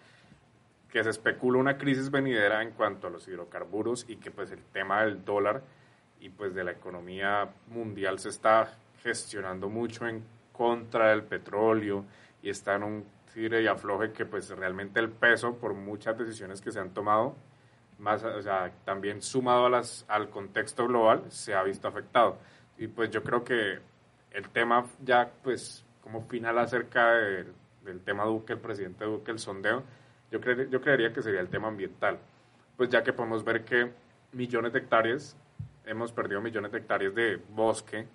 [0.90, 4.64] que se especula una crisis venidera en cuanto a los hidrocarburos y que pues el
[4.64, 5.62] tema del dólar
[6.20, 12.06] y pues de la economía mundial se está gestionando mucho en contra del petróleo
[12.42, 16.62] y está en un tire y afloje que pues realmente el peso por muchas decisiones
[16.62, 17.36] que se han tomado
[18.00, 22.38] más o sea también sumado a las al contexto global se ha visto afectado.
[22.78, 23.80] Y pues yo creo que
[24.36, 29.84] el tema ya pues como final acerca del tema Duque el presidente Duque el sondeo
[30.32, 32.20] yo, yo creería que sería el tema ambiental,
[32.78, 33.92] pues ya que podemos ver que
[34.32, 35.38] millones de hectáreas,
[35.86, 38.08] hemos perdido millones de hectáreas de bosque,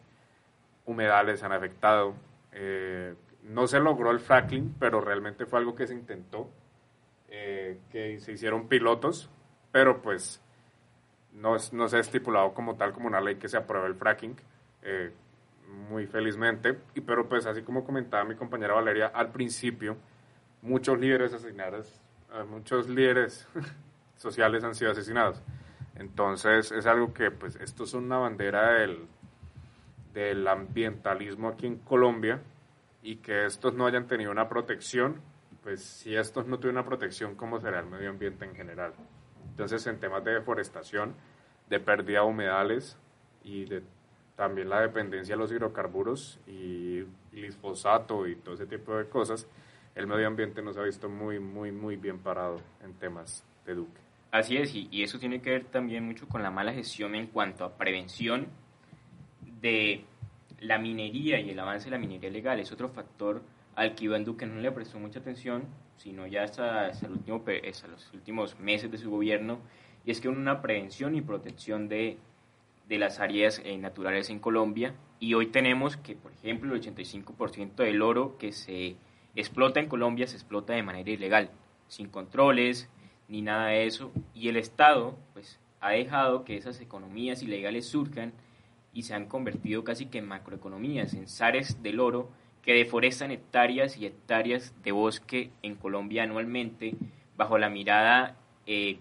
[0.87, 2.14] humedales han afectado.
[2.53, 3.14] Eh,
[3.45, 6.51] no se logró el fracking, pero realmente fue algo que se intentó,
[7.29, 9.31] eh, que se hicieron pilotos,
[9.71, 10.43] pero pues
[11.33, 14.37] no, no se ha estipulado como tal, como una ley que se apruebe el fracking,
[14.83, 15.12] eh,
[15.71, 19.97] muy felizmente, y, pero pues así como comentaba mi compañera Valeria, al principio
[20.62, 22.01] muchos líderes asesinados,
[22.33, 23.47] eh, muchos líderes
[24.16, 25.43] sociales han sido asesinados.
[25.97, 29.07] Entonces es algo que pues esto es una bandera del,
[30.14, 32.41] del ambientalismo aquí en Colombia
[33.03, 35.21] y que estos no hayan tenido una protección,
[35.62, 38.95] pues si estos no tuvieron una protección, ¿cómo será el medio ambiente en general?
[39.51, 41.14] Entonces en temas de deforestación,
[41.68, 42.97] de pérdida de humedales
[43.43, 43.83] y de
[44.41, 49.47] también la dependencia de los hidrocarburos y glifosato y todo ese tipo de cosas,
[49.95, 54.01] el medio ambiente nos ha visto muy, muy, muy bien parado en temas de Duque.
[54.30, 57.26] Así es, y, y eso tiene que ver también mucho con la mala gestión en
[57.26, 58.47] cuanto a prevención
[59.61, 60.07] de
[60.61, 62.61] la minería y el avance de la minería legal.
[62.61, 63.43] Es otro factor
[63.74, 65.64] al que Iván Duque no le prestó mucha atención,
[65.99, 69.59] sino ya hasta, hasta, el último, hasta los últimos meses de su gobierno,
[70.07, 72.16] y es que una prevención y protección de,
[72.91, 77.76] de las áreas eh, naturales en Colombia, y hoy tenemos que, por ejemplo, el 85%
[77.76, 78.97] del oro que se
[79.36, 81.51] explota en Colombia se explota de manera ilegal,
[81.86, 82.91] sin controles
[83.28, 88.32] ni nada de eso, y el Estado pues ha dejado que esas economías ilegales surjan
[88.93, 92.28] y se han convertido casi que en macroeconomías, en zares del oro
[92.61, 96.97] que deforestan hectáreas y hectáreas de bosque en Colombia anualmente
[97.36, 98.36] bajo la mirada,
[98.66, 98.99] eh,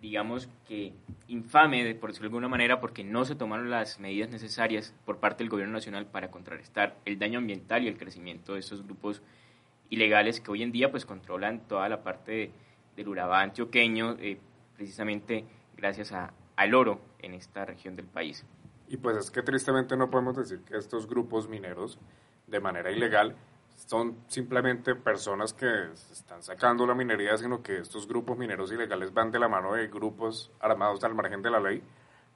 [0.00, 0.94] digamos que
[1.28, 5.44] infame, por decirlo de alguna manera, porque no se tomaron las medidas necesarias por parte
[5.44, 9.22] del gobierno nacional para contrarrestar el daño ambiental y el crecimiento de estos grupos
[9.90, 12.50] ilegales que hoy en día pues controlan toda la parte de,
[12.96, 14.38] del Urabá antioqueño, eh,
[14.76, 15.44] precisamente
[15.76, 18.44] gracias a, al oro en esta región del país.
[18.88, 21.98] Y pues es que tristemente no podemos decir que estos grupos mineros
[22.46, 23.36] de manera ilegal
[23.90, 25.66] son simplemente personas que
[26.12, 29.88] están sacando la minería, sino que estos grupos mineros ilegales van de la mano de
[29.88, 31.82] grupos armados al margen de la ley,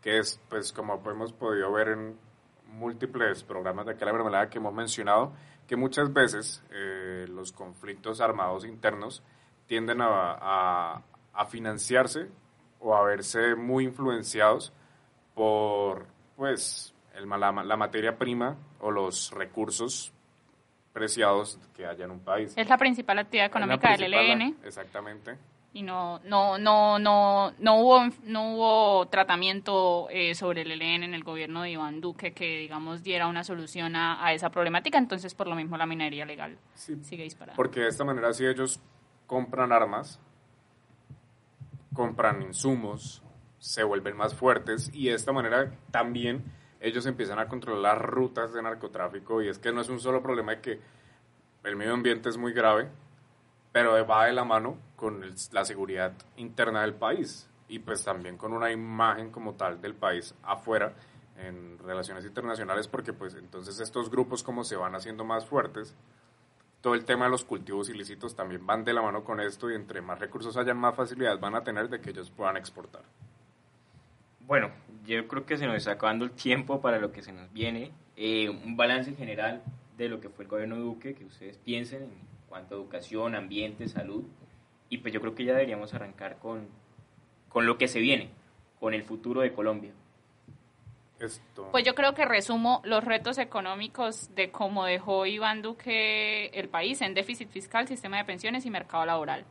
[0.03, 2.19] que es, pues como hemos podido ver en
[2.67, 5.33] múltiples programas de aquí a la mermelada que hemos mencionado,
[5.69, 9.23] que muchas veces eh, los conflictos armados internos
[9.69, 11.03] tienden a, a,
[11.35, 12.33] a financiarse
[12.81, 14.73] o a verse muy influenciados
[15.37, 20.14] por pues el, la, la, materia prima o los recursos
[20.95, 22.55] preciados que haya en un país.
[22.57, 24.57] Es la principal actividad económica del ELN.
[24.65, 25.37] Exactamente.
[25.73, 31.15] Y no, no, no, no, no hubo, no hubo tratamiento eh, sobre el ELN en
[31.15, 34.97] el gobierno de Iván Duque que, digamos, diera una solución a, a esa problemática.
[34.97, 37.57] Entonces, por lo mismo, la minería legal sí, sigue disparada.
[37.57, 38.81] Porque de esta manera, si ellos
[39.27, 40.21] compran armas,
[41.93, 43.21] compran insumos,
[43.59, 46.45] se vuelven más fuertes y de esta manera también
[46.85, 50.53] ellos empiezan a controlar rutas de narcotráfico y es que no es un solo problema
[50.53, 50.81] de que
[51.65, 52.91] el medio ambiente es muy grave,
[53.73, 58.53] pero va de la mano con la seguridad interna del país y pues también con
[58.53, 60.93] una imagen como tal del país afuera
[61.39, 65.97] en relaciones internacionales porque pues entonces estos grupos como se van haciendo más fuertes
[66.83, 69.75] todo el tema de los cultivos ilícitos también van de la mano con esto y
[69.75, 73.03] entre más recursos hayan más facilidades van a tener de que ellos puedan exportar.
[74.47, 74.71] Bueno,
[75.07, 77.93] yo creo que se nos está acabando el tiempo para lo que se nos viene.
[78.17, 79.63] Eh, un balance general
[79.97, 82.11] de lo que fue el gobierno Duque, que ustedes piensen en
[82.49, 84.25] cuanto a educación, ambiente, salud.
[84.89, 86.69] Y pues yo creo que ya deberíamos arrancar con,
[87.49, 88.31] con lo que se viene,
[88.79, 89.93] con el futuro de Colombia.
[91.21, 91.69] Esto.
[91.71, 97.01] Pues yo creo que resumo los retos económicos de cómo dejó Iván Duque el país
[97.01, 99.45] en déficit fiscal, sistema de pensiones y mercado laboral.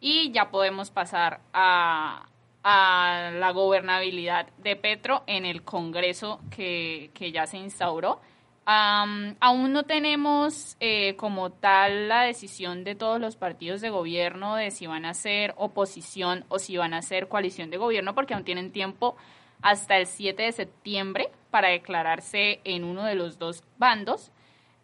[0.00, 2.26] Y ya podemos pasar a,
[2.64, 8.20] a la gobernabilidad de Petro en el Congreso que, que ya se instauró.
[8.64, 14.54] Um, aún no tenemos eh, como tal la decisión de todos los partidos de gobierno
[14.54, 18.34] de si van a ser oposición o si van a ser coalición de gobierno, porque
[18.34, 19.16] aún tienen tiempo
[19.62, 24.30] hasta el 7 de septiembre para declararse en uno de los dos bandos.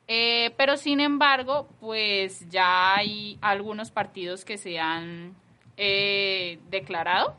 [0.08, 5.36] Eh, pero sin embargo, pues ya hay algunos partidos que se han
[5.76, 7.36] eh, declarado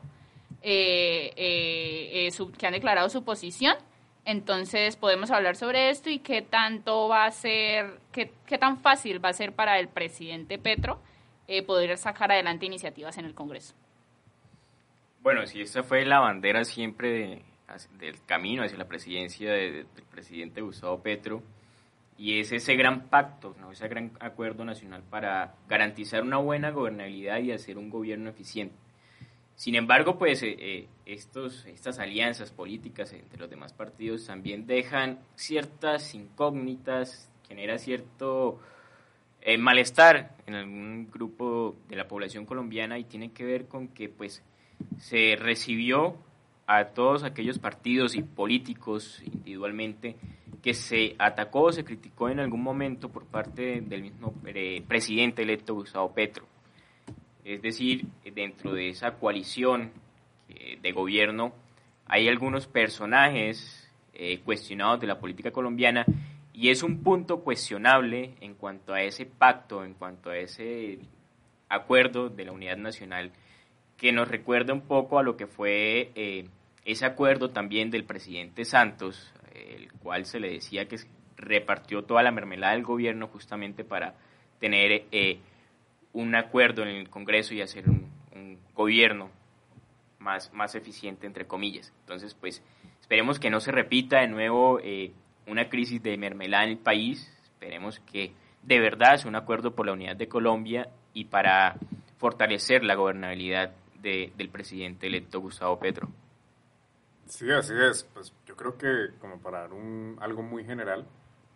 [0.62, 3.76] eh, eh, eh, que han declarado su posición.
[4.24, 9.24] Entonces podemos hablar sobre esto y qué tanto va a ser, qué, qué tan fácil
[9.24, 11.00] va a ser para el presidente Petro
[11.66, 13.74] poder sacar adelante iniciativas en el Congreso.
[15.20, 17.44] Bueno, si esta fue la bandera siempre de,
[17.98, 21.42] del camino hacia la presidencia de, de, del presidente Gustavo Petro,
[22.16, 23.72] y es ese gran pacto, ¿no?
[23.72, 28.76] ese gran acuerdo nacional para garantizar una buena gobernabilidad y hacer un gobierno eficiente
[29.60, 35.18] Sin embargo, pues eh, eh, estos, estas alianzas políticas entre los demás partidos también dejan
[35.34, 38.58] ciertas incógnitas, genera cierto
[39.42, 44.08] eh, malestar en algún grupo de la población colombiana y tiene que ver con que
[44.08, 44.42] pues
[44.96, 46.16] se recibió
[46.66, 50.16] a todos aquellos partidos y políticos individualmente
[50.62, 54.32] que se atacó o se criticó en algún momento por parte del mismo
[54.88, 56.49] presidente electo Gustavo Petro.
[57.44, 59.92] Es decir, dentro de esa coalición
[60.48, 61.52] eh, de gobierno
[62.06, 66.04] hay algunos personajes eh, cuestionados de la política colombiana
[66.52, 70.98] y es un punto cuestionable en cuanto a ese pacto, en cuanto a ese
[71.68, 73.30] acuerdo de la unidad nacional
[73.96, 76.48] que nos recuerda un poco a lo que fue eh,
[76.84, 80.96] ese acuerdo también del presidente Santos, el cual se le decía que
[81.36, 84.14] repartió toda la mermelada del gobierno justamente para
[84.58, 85.04] tener
[86.12, 88.10] un acuerdo en el Congreso y hacer un,
[88.74, 89.30] gobierno
[90.18, 91.92] más, más eficiente, entre comillas.
[92.00, 92.62] Entonces, pues
[93.00, 95.12] esperemos que no se repita de nuevo eh,
[95.46, 97.30] una crisis de mermelada en el país.
[97.42, 98.32] Esperemos que
[98.62, 101.76] de verdad sea un acuerdo por la unidad de Colombia y para
[102.16, 106.08] fortalecer la gobernabilidad del presidente electo Gustavo Petro.
[107.26, 108.04] Sí, así es.
[108.14, 111.06] Pues yo creo que como para un, algo muy general,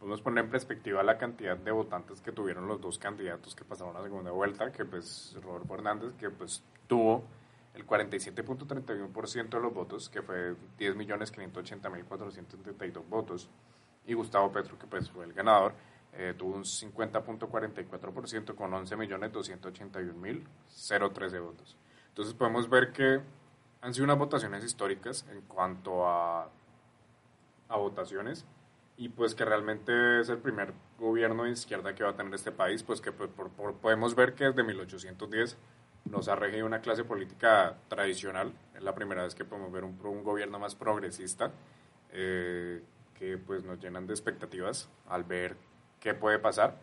[0.04, 3.96] podemos poner en perspectiva la cantidad de votantes que tuvieron los dos candidatos que pasaron
[3.96, 7.24] a la segunda vuelta, que pues Rodolfo Hernández, que pues tuvo
[7.72, 13.48] el 47.31% de los votos, que fue 10.580.472 votos,
[14.06, 15.72] y Gustavo Petro, que pues fue el ganador,
[16.12, 21.78] eh, tuvo un 50.44% con 11.281.013 votos.
[22.08, 23.22] Entonces podemos ver que
[23.80, 26.50] han sido unas votaciones históricas en cuanto a,
[27.70, 28.44] a votaciones
[28.96, 32.52] y pues que realmente es el primer gobierno de izquierda que va a tener este
[32.52, 35.56] país, pues que podemos ver que desde 1810
[36.04, 39.98] nos ha regido una clase política tradicional, es la primera vez que podemos ver un,
[40.04, 41.50] un gobierno más progresista,
[42.12, 42.82] eh,
[43.14, 45.56] que pues nos llenan de expectativas al ver
[46.00, 46.76] qué puede pasar.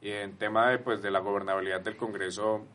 [0.00, 2.66] Y en tema de, pues, de la gobernabilidad del Congreso,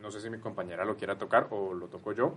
[0.00, 2.34] no sé si mi compañera lo quiera tocar o lo toco yo.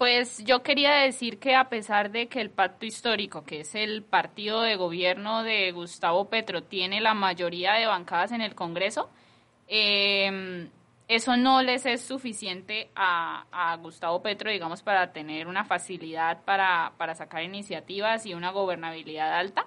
[0.00, 4.02] Pues yo quería decir que a pesar de que el pacto histórico, que es el
[4.02, 9.10] partido de gobierno de Gustavo Petro, tiene la mayoría de bancadas en el Congreso,
[9.68, 10.70] em,
[11.06, 17.42] eso no les es suficiente a, Gustavo Petro, digamos, para tener una facilidad para, sacar
[17.42, 19.66] iniciativas y una gobernabilidad alta,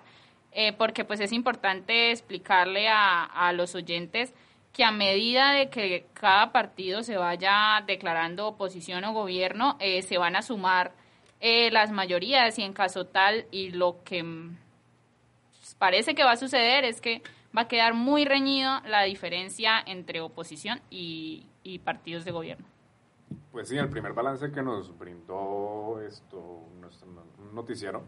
[0.52, 4.34] eh, porque pues es importante explicarle a, a los oyentes
[4.74, 10.18] que a medida de que cada partido se vaya declarando oposición o gobierno, eh, se
[10.18, 10.94] van a sumar
[11.40, 14.26] eh, las mayorías y en caso tal, y lo que
[15.78, 17.22] parece que va a suceder es que
[17.56, 21.46] va a quedar muy reñido la diferencia entre oposición y,
[21.86, 22.66] partidos de gobierno.
[23.52, 28.04] Pues sí, el primer balance que nos brindó esto, un noticiero,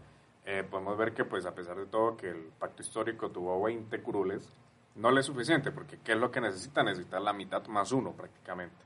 [0.46, 4.02] eh, podemos ver que pues a pesar de todo que el pacto histórico tuvo 20
[4.02, 4.52] curules,
[4.96, 6.84] no le es suficiente, porque ¿qué es lo que necesita?
[6.84, 8.84] Necesita la mitad más uno prácticamente.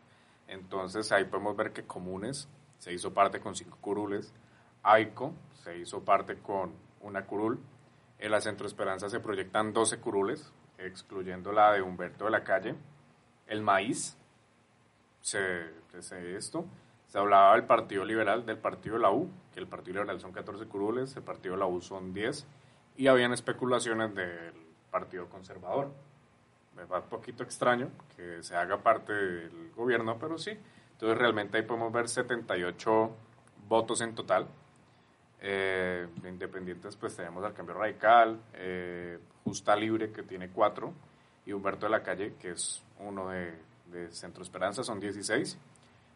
[0.48, 2.48] Entonces ahí podemos ver que Comunes
[2.80, 4.34] se hizo parte con cinco curules,
[4.84, 5.34] AICO
[5.64, 7.60] se hizo parte con una curul,
[8.18, 12.76] en la Centro Esperanza se proyectan 12 curules, excluyendo la de Humberto de la Calle,
[13.48, 14.18] el maíz,
[15.22, 15.74] se,
[16.36, 16.66] esto,
[17.08, 20.32] se hablaba del Partido Liberal, del Partido de la U, que el Partido Liberal son
[20.32, 22.46] 14 curules, el Partido de la U son 10,
[22.98, 25.92] y habían especulaciones del Partido Conservador.
[26.76, 30.52] Me va un poquito extraño que se haga parte del gobierno, pero sí.
[30.92, 33.12] Entonces realmente ahí podemos ver 78
[33.68, 34.48] votos en total.
[35.42, 40.94] Eh, independientes pues tenemos al Cambio Radical, eh, Justa Libre que tiene 4
[41.46, 45.58] y Humberto de la Calle que es uno de, de Centro Esperanza, son 16.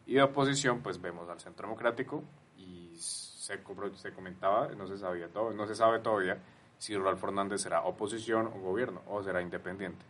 [0.08, 2.24] Y de oposición pues vemos al Centro Democrático
[2.58, 3.60] y se,
[3.96, 6.38] se comentaba, no se, sabía todo, no se sabe todavía
[6.84, 10.04] si Rodolfo Hernández será oposición o gobierno o será independiente.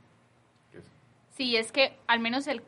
[1.29, 2.63] Sí, es que al menos el,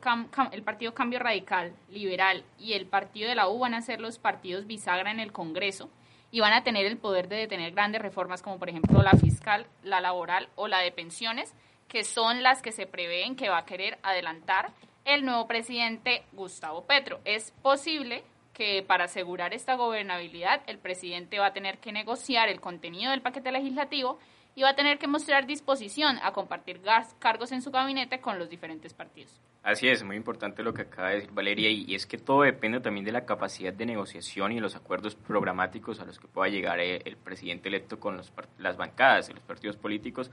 [0.52, 4.20] el Partido Cambio Radical, Liberal y el Partido de la U van a ser los
[4.20, 5.90] partidos bisagra en el Congreso
[6.30, 9.66] y van a tener el poder de detener grandes reformas como por ejemplo la fiscal,
[9.82, 11.52] la laboral o la de pensiones,
[11.88, 14.70] que son las que se prevén que va a querer adelantar
[15.04, 17.18] el nuevo presidente Gustavo Petro.
[17.24, 18.22] Es posible
[18.56, 23.20] que para asegurar esta gobernabilidad el presidente va a tener que negociar el contenido del
[23.20, 24.18] paquete legislativo
[24.54, 26.80] y va a tener que mostrar disposición a compartir
[27.18, 29.38] cargos en su gabinete con los diferentes partidos.
[29.62, 32.80] Así es, muy importante lo que acaba de decir Valeria, y, es que todo depende
[32.80, 36.80] también de la capacidad de negociación y los acuerdos programáticos a los que pueda llegar
[36.80, 38.22] eh, el, presidente electo con
[38.56, 40.30] las bancadas y los partidos políticos.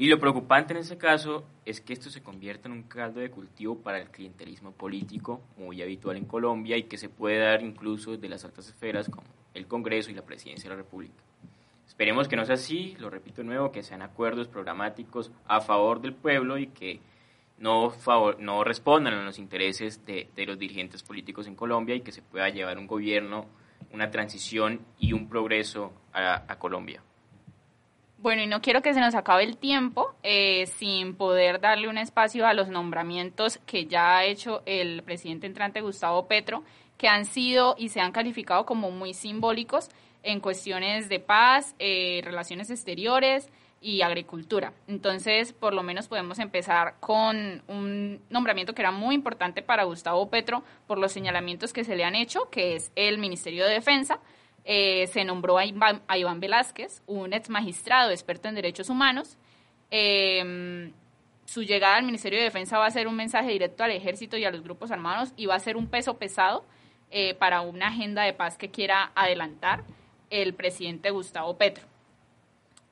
[0.00, 3.32] Y lo preocupante en ese caso es que esto se convierta en un caldo de
[3.32, 8.16] cultivo para el clientelismo político muy habitual en Colombia y que se puede dar incluso
[8.16, 11.20] de las altas esferas como el Congreso y la Presidencia de la República.
[11.84, 16.00] Esperemos que no sea así, lo repito de nuevo, que sean acuerdos programáticos a favor
[16.00, 17.00] del pueblo y que
[17.58, 22.12] no, favor, no respondan a los intereses de, los dirigentes políticos en Colombia y que
[22.12, 23.46] se pueda llevar un gobierno,
[23.92, 27.02] una transición y un progreso a Colombia.
[28.20, 31.98] Bueno, y no quiero que se nos acabe el tiempo eh, sin poder darle un
[31.98, 36.64] espacio a los nombramientos que ya ha hecho el presidente entrante Gustavo Petro,
[36.96, 39.88] que han sido y se han calificado como muy simbólicos
[40.24, 43.48] en cuestiones de paz, eh, relaciones exteriores
[43.80, 44.72] y agricultura.
[44.88, 50.28] Entonces, por lo menos podemos empezar con un nombramiento que era muy importante para Gustavo
[50.28, 54.18] Petro por los señalamientos que se le han hecho, que es el Ministerio de Defensa,
[54.70, 59.38] eh, se nombró a Iván, a Iván, Velázquez, un ex magistrado experto en derechos humanos.
[59.90, 60.92] Eh,
[61.46, 64.44] su llegada al Ministerio de Defensa va a ser un mensaje directo al ejército y
[64.44, 66.66] a los grupos armados y va a ser un peso pesado
[67.10, 69.84] eh, para una agenda de paz que quiera adelantar
[70.28, 71.86] el presidente Gustavo Petro.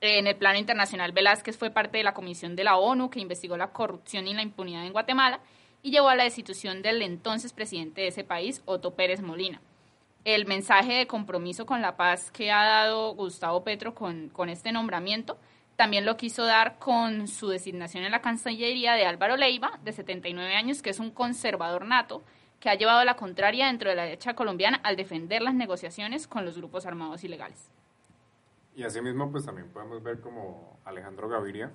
[0.01, 3.55] En el plano internacional, Velázquez fue parte de la comisión de la ONU que investigó
[3.55, 5.41] la corrupción y la impunidad en Guatemala
[5.83, 9.61] y llevó a la destitución del entonces presidente de ese país, Otto Pérez Molina
[10.27, 14.73] el mensaje de compromiso con la paz que ha dado Gustavo Petro con, con este
[14.73, 15.37] nombramiento.
[15.77, 20.53] También lo quiso dar con su designación en la Cancillería de Álvaro Leiva, de 79
[20.53, 22.23] años, que es un conservador nato,
[22.59, 26.43] que ha llevado la contraria dentro de la derecha colombiana al defender las negociaciones con
[26.43, 27.71] los grupos armados ilegales.
[28.75, 31.71] Y asimismo, pues también podemos ver como Alejandro Gaviria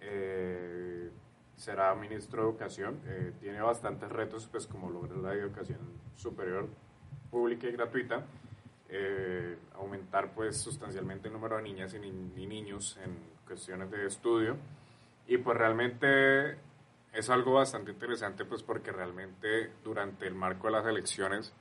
[0.00, 1.10] eh,
[1.56, 3.00] será ministro de Educación.
[3.06, 5.80] Eh, tiene bastantes retos, pues como lograr la educación
[6.14, 6.68] superior
[7.30, 8.24] pública y gratuita,
[8.88, 13.16] eh, aumentar pues sustancialmente el número de niñas y, ni niños en
[13.46, 14.56] cuestiones de estudio.
[15.26, 16.58] Y pues realmente
[17.12, 21.52] es algo bastante interesante pues porque realmente durante el marco de las elecciones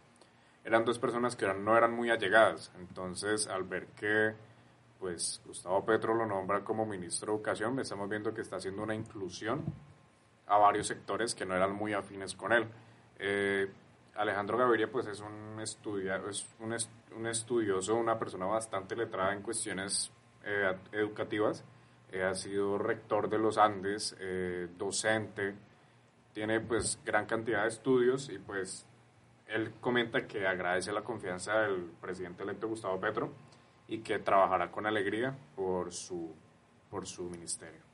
[0.64, 2.72] eran dos personas que no eran muy allegadas.
[2.80, 4.34] Entonces al ver que
[5.00, 8.96] pues Gustavo Petro lo nombra como ministro de Educación estamos viendo que está haciendo una
[8.96, 9.64] inclusión
[10.48, 12.66] a varios sectores que no eran muy afines con él.
[13.20, 13.72] Eh,
[14.20, 16.76] Alejandro Gaviria pues es un, estudia, es un,
[17.16, 20.12] un, estudioso, una persona bastante letrada en cuestiones
[20.44, 21.64] eh, educativas.
[22.12, 25.56] Eh, ha sido rector de los Andes, eh, docente,
[26.34, 28.86] tiene pues gran cantidad de estudios y pues
[29.48, 33.32] él comenta que agradece la confianza del presidente electo Gustavo Petro
[33.88, 36.36] y que trabajará con alegría por su,
[36.90, 37.89] por su ministerio.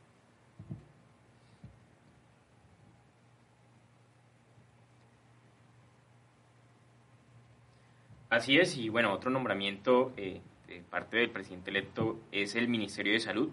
[8.36, 13.13] Así es, y bueno, otro nombramiento eh, de parte del presidente electo es el Ministerio
[13.13, 13.49] de Salud.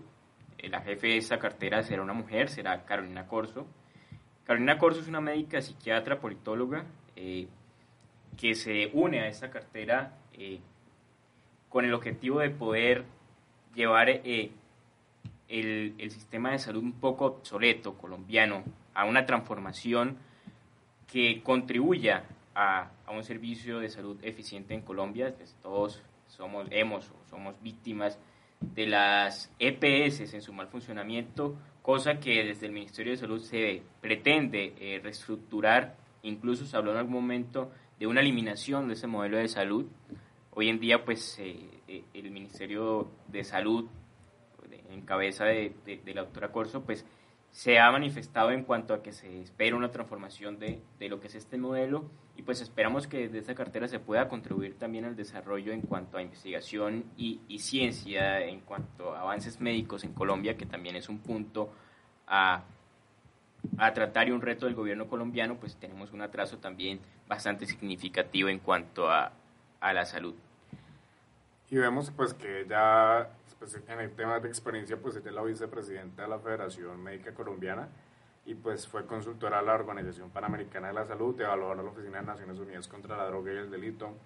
[0.58, 3.64] Eh, la jefe de esa cartera será una mujer, será Carolina Corso.
[4.44, 7.46] Carolina Corso es una médica psiquiatra, politóloga, eh,
[8.36, 10.18] que se une a esta cartera
[11.68, 13.04] con el objetivo de poder
[13.76, 14.50] llevar el,
[15.48, 18.64] el sistema de salud un poco obsoleto colombiano
[18.94, 20.18] a una transformación
[21.06, 22.24] que contribuya
[22.54, 25.34] a, un servicio de salud eficiente en Colombia.
[25.36, 28.18] Pues, todos somos, hemos somos víctimas
[28.60, 33.82] de las EPS en su mal funcionamiento, cosa que desde el Ministerio de Salud se
[34.00, 35.96] pretende eh, reestructurar.
[36.22, 39.86] Incluso se habló en algún momento de una eliminación de ese modelo de salud.
[40.52, 43.86] Hoy en día, pues, eh, eh, el Ministerio de Salud,
[44.90, 47.06] en cabeza de, de la doctora Corso, pues,
[47.52, 51.28] se ha manifestado en cuanto a que se espera una transformación de, de, lo que
[51.28, 55.16] es este modelo y pues esperamos que desde esta cartera se pueda contribuir también al
[55.16, 60.64] desarrollo en cuanto a investigación y, ciencia, en cuanto a avances médicos en Colombia, que
[60.64, 61.70] también es un punto
[62.26, 62.64] a,
[63.76, 68.48] a tratar y un reto del gobierno colombiano, pues tenemos un atraso también bastante significativo
[68.48, 69.32] en cuanto a,
[69.80, 70.34] a la salud.
[71.68, 73.28] Y vemos pues que ya
[73.62, 77.32] pues, en el tema de experiencia, pues ella es la vicepresidenta de la Federación Médica
[77.32, 77.88] Colombiana
[78.44, 82.18] y pues fue consultora de la Organización Panamericana de la Salud, evaluadora de la Oficina
[82.18, 84.16] de Naciones Unidas contra la Droga y el Delito,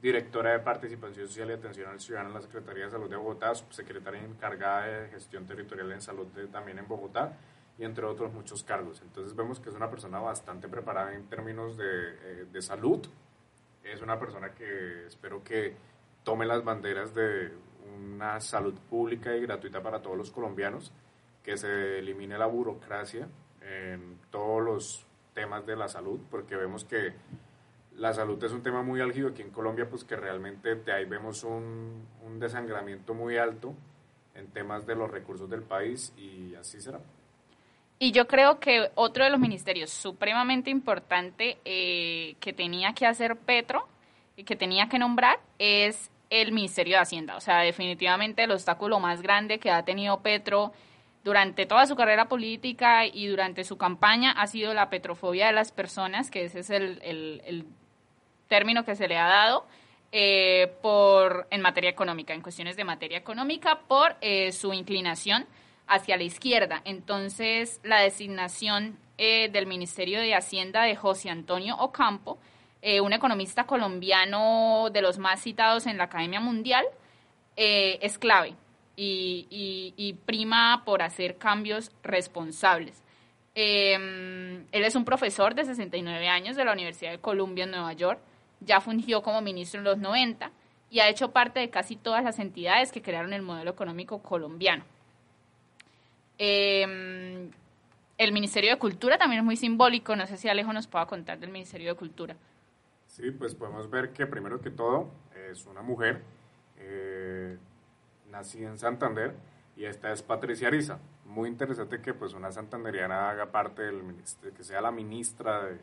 [0.00, 3.52] directora de Participación Social y Atención al Ciudadano en la Secretaría de Salud de Bogotá,
[3.56, 7.36] subsecretaria encargada de Gestión Territorial en Salud también en Bogotá
[7.76, 9.02] y entre otros muchos cargos.
[9.02, 13.04] Entonces vemos que es una persona bastante preparada en términos de, eh, de salud,
[13.82, 15.74] es una persona que espero que
[16.22, 17.50] tome las banderas de
[18.14, 20.92] una salud pública y gratuita para todos los colombianos,
[21.42, 23.28] que se elimine la burocracia
[23.62, 27.14] en todos los temas de la salud, porque vemos que
[27.96, 31.04] la salud es un tema muy álgido aquí en Colombia, pues que realmente de ahí
[31.04, 33.74] vemos un, un desangramiento muy alto
[34.34, 37.00] en temas de los recursos del país y así será.
[38.02, 43.36] Y yo creo que otro de los ministerios supremamente importante eh, que tenía que hacer
[43.36, 43.86] Petro
[44.36, 47.36] y que tenía que nombrar es el Ministerio de Hacienda.
[47.36, 50.72] O sea, definitivamente el obstáculo más grande que ha tenido Petro
[51.24, 55.72] durante toda su carrera política y durante su campaña ha sido la petrofobia de las
[55.72, 57.66] personas, que ese es el, el,
[58.48, 59.66] término que se le ha dado.
[60.12, 65.46] Eh, por en materia económica, en cuestiones de materia económica, por eh, su inclinación
[65.86, 66.82] hacia la izquierda.
[66.84, 72.38] Entonces, la designación eh, del Ministerio de Hacienda de José Antonio Ocampo,
[72.82, 76.84] un economista colombiano de los más citados en la Academia Mundial,
[77.56, 78.54] es clave
[78.96, 83.02] y, prima por hacer cambios responsables.
[83.54, 88.20] él es un profesor de 69 años de la Universidad de Columbia en Nueva York
[88.60, 90.50] ya fungió como ministro en los 90
[90.90, 94.84] y ha hecho parte de casi todas las entidades que crearon el modelo económico colombiano.
[96.38, 97.50] Em,
[98.18, 101.38] el Ministerio de Cultura también es muy simbólico, no sé si Alejo nos pueda contar
[101.38, 102.36] del Ministerio de Cultura.
[103.10, 105.10] Sí, pues podemos ver que primero que todo
[105.50, 106.22] es una mujer
[106.78, 107.58] eh,
[108.30, 109.34] nacida en Santander
[109.76, 111.00] y esta es Patricia Ariza.
[111.24, 115.78] Muy interesante que pues una santanderiana haga parte del ministerio, que sea la ministra de,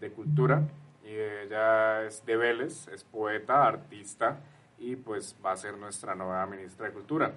[0.00, 0.62] de Cultura
[1.02, 4.40] y ella es de Vélez, es poeta, artista
[4.78, 7.32] y pues va a ser nuestra nueva ministra de Cultura.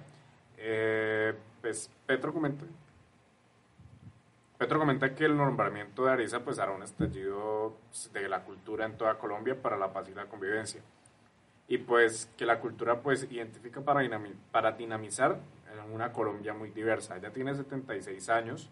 [0.58, 2.66] Eh, pues Petro comenta,
[4.58, 7.76] Petro comenta que el nombramiento de Ariza pues hará un estallido
[8.12, 10.80] de la cultura en toda Colombia para la paz y la convivencia.
[11.66, 14.08] Y pues que la cultura pues identifica para,
[14.52, 15.40] para dinamizar
[15.92, 17.16] una Colombia muy diversa.
[17.16, 18.70] Ella tiene 76 años,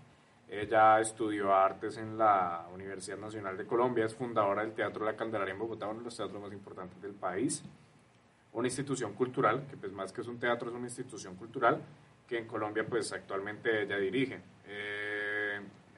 [0.48, 5.52] ella estudió artes en la Universidad Nacional de Colombia, es fundadora del Teatro La Candelaria
[5.52, 7.62] en Bogotá, uno de los teatros más importantes del país.
[8.52, 11.80] Una institución cultural, que pues más que es un teatro, es una institución cultural
[12.28, 14.40] que en Colombia pues actualmente ella dirige.
[14.66, 15.11] Eh,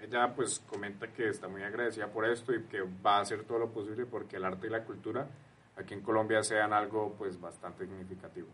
[0.04, 3.58] ella pues comenta que está muy agradecida por esto y que va a hacer todo
[3.58, 5.28] lo posible porque el arte y la cultura
[5.76, 8.48] aquí en Colombia sean algo pues bastante significativo.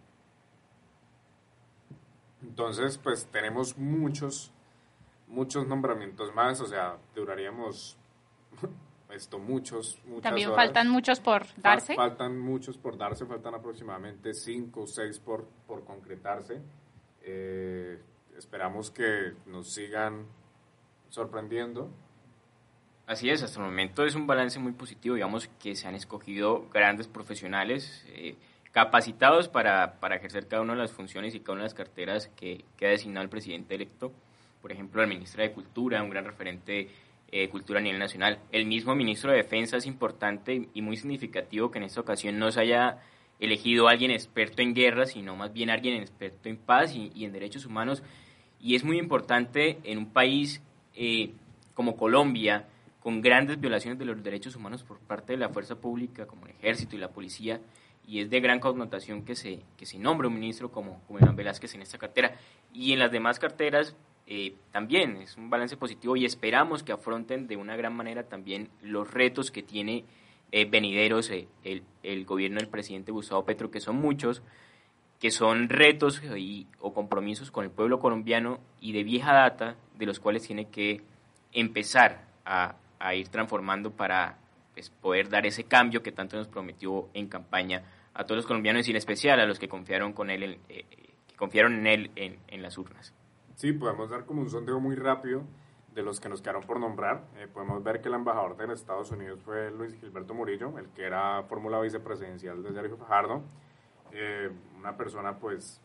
[2.42, 4.52] Entonces pues tenemos muchos
[5.30, 7.96] muchos nombramientos más, o sea, duraríamos
[9.10, 11.94] esto muchos, muchas También faltan muchos por darse.
[11.94, 16.60] faltan muchos por darse, faltan aproximadamente cinco o seis por, por concretarse.
[17.22, 18.00] Eh,
[18.36, 20.26] esperamos que nos sigan
[21.10, 21.90] sorprendiendo.
[23.06, 26.68] Así es, hasta el momento es un balance muy positivo, digamos que se han escogido
[26.72, 28.36] grandes profesionales eh,
[28.72, 32.28] capacitados para, para, ejercer cada una de las funciones y cada una de las carteras
[32.36, 34.12] que, que ha designado el presidente electo
[34.60, 36.88] por ejemplo, la ministra de Cultura, un gran referente
[37.30, 38.40] de cultura a nivel nacional.
[38.50, 42.50] El mismo ministro de Defensa es importante y muy significativo que en esta ocasión no
[42.50, 42.98] se haya
[43.38, 47.66] elegido alguien experto en guerra, sino más bien alguien experto en paz y, en derechos
[47.66, 48.02] humanos.
[48.58, 50.60] Y es muy importante en un país
[50.94, 51.32] eh,
[51.74, 52.66] como Colombia,
[53.00, 56.52] con grandes violaciones de los derechos humanos por parte de la fuerza pública, como el
[56.52, 57.60] ejército y la policía,
[58.06, 61.74] y es de gran connotación que se, que se nombre un ministro como, como Velázquez
[61.74, 62.36] en esta cartera.
[62.72, 63.94] Y en las demás carteras,
[64.26, 68.68] eh, también es un balance positivo y esperamos que afronten de una gran manera también
[68.82, 70.04] los retos que tiene
[70.52, 74.42] eh, venideros eh, el, el, gobierno del presidente Gustavo Petro, que son muchos,
[75.20, 80.06] que son retos y, o compromisos con el pueblo colombiano y de vieja data, de
[80.06, 81.02] los cuales tiene que
[81.52, 84.38] empezar a, a ir transformando para
[84.72, 87.82] pues, poder dar ese cambio que tanto nos prometió en campaña
[88.14, 91.74] a todos los colombianos y en especial a los que confiaron, con él, que confiaron
[91.74, 93.14] en él en, en las urnas.
[93.56, 95.44] Sí, podemos dar como un sondeo muy rápido
[95.94, 97.24] de los que nos quedaron por nombrar.
[97.36, 101.04] Eh, podemos ver que el embajador de Estados Unidos fue Luis Gilberto Murillo, el que
[101.04, 103.42] era fórmula vicepresidencial de Sergio Fajardo.
[104.12, 105.80] Eh, una persona pues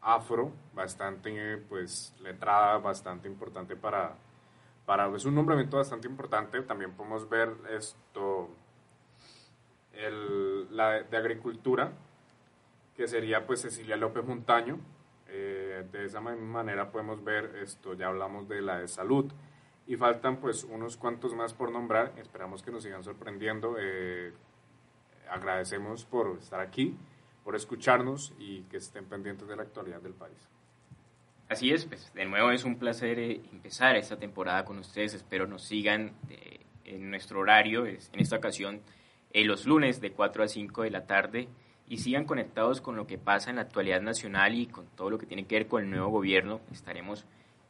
[0.00, 4.14] afro, bastante pues letrada, bastante importante para,
[4.84, 6.60] para es un nombramiento bastante importante.
[6.62, 8.48] También podemos ver esto,
[9.92, 11.92] el, la de agricultura,
[12.96, 14.78] que sería pues Cecilia López Montaño,
[15.28, 19.32] eh, de esa manera podemos ver esto, ya hablamos de la de salud.
[19.84, 24.32] Y faltan pues unos cuantos más por nombrar, esperamos que nos sigan sorprendiendo, eh,
[25.28, 26.96] agradecemos por estar aquí,
[27.44, 30.48] por escucharnos y que estén pendientes de la actualidad del país.
[31.48, 35.46] Así es, pues de nuevo es un placer eh, empezar esta temporada con ustedes, espero
[35.46, 36.12] nos sigan
[36.84, 38.80] en nuestro horario, en esta ocasión
[39.34, 41.48] los lunes de 4 a 5 de la tarde
[41.88, 45.18] y sigan conectados con lo que pasa en la actualidad nacional y con todo lo
[45.18, 46.60] que tiene que ver con el nuevo gobierno.
[46.70, 47.26] Estaremos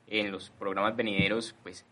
[0.07, 1.87] en los programas venideros pues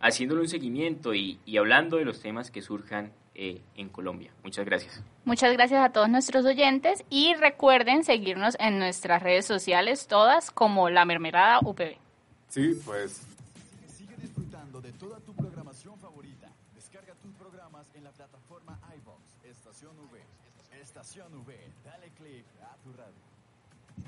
[0.00, 4.30] haciéndole un seguimiento y, y hablando de los temas que surjan eh, en Colombia.
[4.44, 5.02] Muchas gracias.
[5.24, 10.88] Muchas gracias a todos nuestros oyentes y recuerden seguirnos en nuestras redes sociales todas como
[10.90, 11.96] La Mermelada UPB.
[12.48, 13.26] Sí, pues
[13.88, 16.48] Sigue disfrutando de toda tu programación favorita.
[16.74, 20.20] Descarga tus programas en la plataforma iVox, Estación V.
[20.80, 21.54] Estación V,
[21.84, 23.24] dale click a tu radio.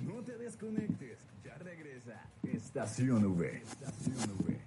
[0.03, 3.57] No te desconectes, ya regresa Estación V.
[3.57, 4.66] Estación V.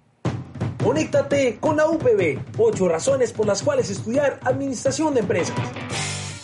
[0.82, 2.38] Conéctate con la UPB.
[2.56, 5.54] Ocho razones por las cuales estudiar Administración de Empresas.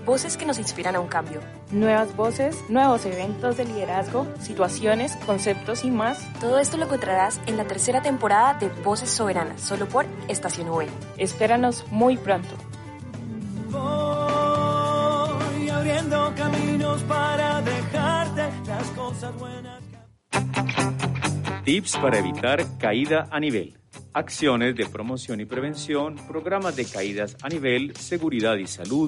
[0.06, 1.42] Voces que nos inspiran a un cambio.
[1.72, 6.32] Nuevas voces, nuevos eventos de liderazgo, situaciones, conceptos y más.
[6.40, 10.88] Todo esto lo encontrarás en la tercera temporada de Voces Soberanas, solo por Estación V.
[11.18, 12.56] Espéranos muy pronto.
[13.72, 19.82] Voy abriendo caminos para dejarte las cosas buenas.
[21.64, 23.80] Tips para evitar caída a nivel.
[24.14, 29.08] Acciones de promoción y prevención, programas de caídas a nivel, seguridad y salud.